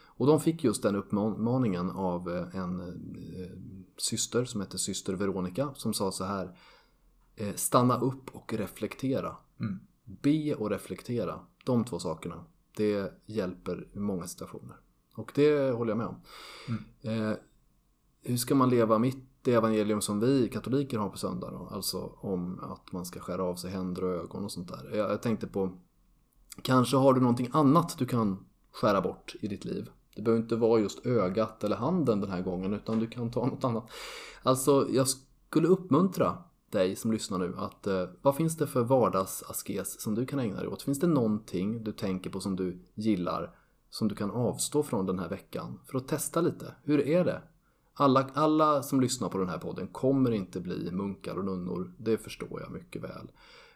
Och 0.06 0.26
de 0.26 0.40
fick 0.40 0.64
just 0.64 0.82
den 0.82 0.96
uppmaningen 0.96 1.90
av 1.90 2.30
eh, 2.30 2.56
en 2.60 2.80
eh, 2.80 3.50
syster 3.96 4.44
som 4.44 4.60
heter 4.60 4.78
syster 4.78 5.12
Veronica 5.12 5.70
som 5.74 5.94
sa 5.94 6.10
så 6.10 6.24
här. 6.24 6.58
Eh, 7.40 7.54
stanna 7.54 8.00
upp 8.00 8.34
och 8.34 8.52
reflektera. 8.52 9.36
Mm. 9.60 9.80
Be 10.04 10.54
och 10.54 10.70
reflektera. 10.70 11.40
De 11.64 11.84
två 11.84 11.98
sakerna. 11.98 12.44
Det 12.76 13.12
hjälper 13.26 13.88
i 13.92 13.98
många 13.98 14.26
situationer. 14.26 14.76
Och 15.14 15.32
det 15.34 15.70
håller 15.70 15.90
jag 15.90 15.98
med 15.98 16.06
om. 16.06 16.20
Eh, 17.02 17.32
hur 18.22 18.36
ska 18.36 18.54
man 18.54 18.70
leva 18.70 18.98
mitt 18.98 19.48
evangelium 19.48 20.00
som 20.00 20.20
vi 20.20 20.48
katoliker 20.48 20.98
har 20.98 21.08
på 21.08 21.18
söndag 21.18 21.50
då? 21.50 21.68
Alltså 21.72 21.98
om 22.20 22.60
att 22.62 22.92
man 22.92 23.06
ska 23.06 23.20
skära 23.20 23.44
av 23.44 23.56
sig 23.56 23.70
händer 23.70 24.04
och 24.04 24.14
ögon 24.14 24.44
och 24.44 24.52
sånt 24.52 24.68
där. 24.68 24.96
Jag, 24.96 25.10
jag 25.10 25.22
tänkte 25.22 25.46
på 25.46 25.78
Kanske 26.62 26.96
har 26.96 27.14
du 27.14 27.20
någonting 27.20 27.48
annat 27.52 27.98
du 27.98 28.06
kan 28.06 28.44
skära 28.72 29.00
bort 29.00 29.34
i 29.40 29.48
ditt 29.48 29.64
liv. 29.64 29.90
Det 30.16 30.22
behöver 30.22 30.42
inte 30.42 30.56
vara 30.56 30.80
just 30.80 31.06
ögat 31.06 31.64
eller 31.64 31.76
handen 31.76 32.20
den 32.20 32.30
här 32.30 32.42
gången 32.42 32.74
utan 32.74 32.98
du 32.98 33.06
kan 33.06 33.30
ta 33.30 33.46
något 33.46 33.64
annat. 33.64 33.90
Alltså 34.42 34.88
jag 34.90 35.06
skulle 35.08 35.68
uppmuntra 35.68 36.38
dig 36.70 36.96
som 36.96 37.12
lyssnar 37.12 37.38
nu 37.38 37.54
att 37.56 37.86
eh, 37.86 38.04
vad 38.22 38.36
finns 38.36 38.56
det 38.56 38.66
för 38.66 38.82
vardagsaskes 38.82 40.00
som 40.00 40.14
du 40.14 40.26
kan 40.26 40.38
ägna 40.38 40.56
dig 40.56 40.68
åt? 40.68 40.82
Finns 40.82 41.00
det 41.00 41.06
någonting 41.06 41.84
du 41.84 41.92
tänker 41.92 42.30
på 42.30 42.40
som 42.40 42.56
du 42.56 42.78
gillar 42.94 43.54
som 43.90 44.08
du 44.08 44.14
kan 44.14 44.30
avstå 44.30 44.82
från 44.82 45.06
den 45.06 45.18
här 45.18 45.28
veckan 45.28 45.80
för 45.86 45.98
att 45.98 46.08
testa 46.08 46.40
lite? 46.40 46.74
Hur 46.82 47.00
är 47.00 47.24
det? 47.24 47.42
Alla, 47.94 48.30
alla 48.34 48.82
som 48.82 49.00
lyssnar 49.00 49.28
på 49.28 49.38
den 49.38 49.48
här 49.48 49.58
podden 49.58 49.88
kommer 49.88 50.30
inte 50.30 50.60
bli 50.60 50.90
munkar 50.92 51.38
och 51.38 51.44
nunnor, 51.44 51.94
det 51.98 52.18
förstår 52.18 52.60
jag 52.60 52.70
mycket 52.70 53.02
väl. 53.02 53.30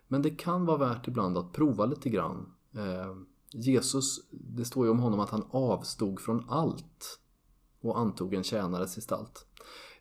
Men 0.09 0.23
det 0.23 0.31
kan 0.31 0.67
vara 0.67 0.77
värt 0.77 1.09
ibland 1.09 1.39
att 1.39 1.53
prova 1.53 1.87
lite 1.87 2.11
grann. 2.11 2.55
Eh, 2.75 3.17
Jesus, 3.53 4.21
det 4.31 4.65
står 4.65 4.87
ju 4.87 4.91
om 4.91 4.99
honom 4.99 5.21
att 5.21 5.31
han 5.31 5.45
avstod 5.51 6.21
från 6.21 6.51
allt 6.51 7.21
och 7.81 7.99
antog 7.99 8.35
en 8.35 8.45
tjänares 8.45 8.95
gestalt. 8.95 9.47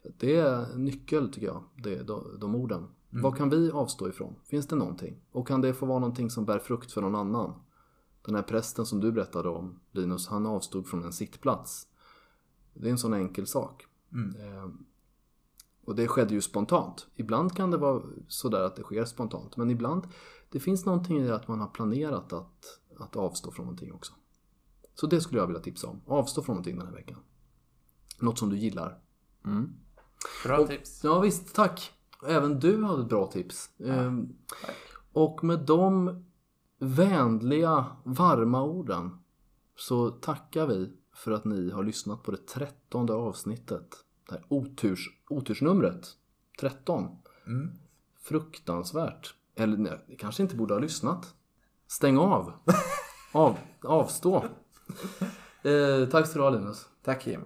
Det 0.04 0.36
är 0.36 0.76
nyckel 0.76 1.34
tycker 1.34 1.48
jag, 1.48 1.64
det, 1.76 2.04
de, 2.04 2.40
de 2.40 2.56
orden. 2.56 2.88
Vad 3.10 3.38
kan 3.38 3.50
vi 3.50 3.72
avstå 3.72 4.10
ifrån? 4.10 4.36
Finns 4.46 4.68
det 4.68 4.76
någonting? 4.76 5.22
Och 5.32 5.48
kan 5.48 5.62
det 5.62 5.74
få 5.74 5.86
vara 5.86 6.00
någonting 6.00 6.30
som 6.30 6.46
bär 6.46 6.60
frukt 6.60 6.92
för 6.92 7.02
någon 7.02 7.16
annan? 7.16 7.54
Den 8.22 8.36
här 8.36 8.44
prästen 8.44 8.86
som 8.86 9.00
du 9.00 9.12
berättade 9.12 9.50
om, 9.50 9.80
Linus, 9.92 10.28
han 10.28 10.46
avstod 10.46 10.88
från 10.88 11.04
en 11.04 11.14
sittplats. 11.14 11.88
Det 12.74 12.88
är 12.88 12.92
en 12.92 12.98
sån 12.98 13.14
enkel 13.14 13.48
sak. 13.48 13.86
Eh, 14.14 14.70
och 15.86 15.96
det 15.96 16.08
skedde 16.08 16.34
ju 16.34 16.42
spontant. 16.42 17.08
Ibland 17.16 17.56
kan 17.56 17.72
det 17.72 17.78
vara 17.78 18.04
sådär 18.28 18.62
att 18.62 18.76
det 18.76 18.84
sker 18.84 19.06
spontant. 19.06 19.58
Men 19.58 19.70
ibland, 19.70 20.08
det 20.50 20.60
finns 20.60 20.86
någonting 20.86 21.18
i 21.18 21.30
att 21.30 21.48
man 21.48 21.60
har 21.60 21.68
planerat 21.68 22.34
att, 22.34 22.80
att 22.98 23.16
avstå 23.16 23.52
från 23.52 23.66
någonting 23.66 23.94
också. 23.94 24.14
Så 24.94 25.08
det 25.08 25.22
skulle 25.22 25.40
jag 25.40 25.48
vilja 25.48 25.62
tipsa 25.62 25.88
om. 25.88 26.02
Avstå 26.06 26.42
från 26.42 26.54
någonting 26.54 26.78
den 26.78 26.88
här 26.88 26.94
veckan. 26.94 27.18
Något 28.20 28.40
som 28.40 28.50
du 28.50 28.58
gillar. 28.58 29.00
Mm. 29.46 29.74
Bra 30.44 30.68
tips. 30.68 31.04
Ja 31.04 31.20
visst, 31.20 31.56
tack. 31.56 31.92
Även 32.28 32.60
du 32.60 32.84
hade 32.84 33.02
ett 33.02 33.10
bra 33.10 33.28
tips. 33.28 33.70
Ehm, 33.86 34.30
och 35.14 35.44
med 35.44 35.60
de 35.60 36.24
vänliga, 36.80 37.86
varma 38.04 38.64
orden 38.64 39.18
så 39.76 40.10
tackar 40.10 40.68
vi 40.68 40.94
för 41.16 41.32
att 41.32 41.46
ni 41.46 41.72
har 41.72 41.84
lyssnat 41.84 42.24
på 42.24 42.32
det 42.32 42.48
trettonde 42.48 43.14
avsnittet. 43.14 43.96
Det 44.30 44.36
här 44.36 44.46
oturs, 44.48 45.10
otursnumret. 45.30 46.08
13. 46.60 47.08
Mm. 47.48 47.72
Fruktansvärt. 48.22 49.36
Eller 49.56 49.78
nej, 49.78 50.06
ni 50.08 50.16
kanske 50.16 50.44
inte 50.44 50.56
borde 50.56 50.74
ha 50.74 50.82
lyssnat. 50.82 51.36
Stäng 51.88 52.18
av. 52.18 52.54
av 53.32 53.58
avstå. 53.82 54.46
Eh, 55.64 56.10
tack 56.12 56.28
ska 56.28 56.40
du 56.40 56.44
ha 56.44 56.50
Linus. 56.50 56.90
Tack 57.04 57.22
Kim. 57.22 57.46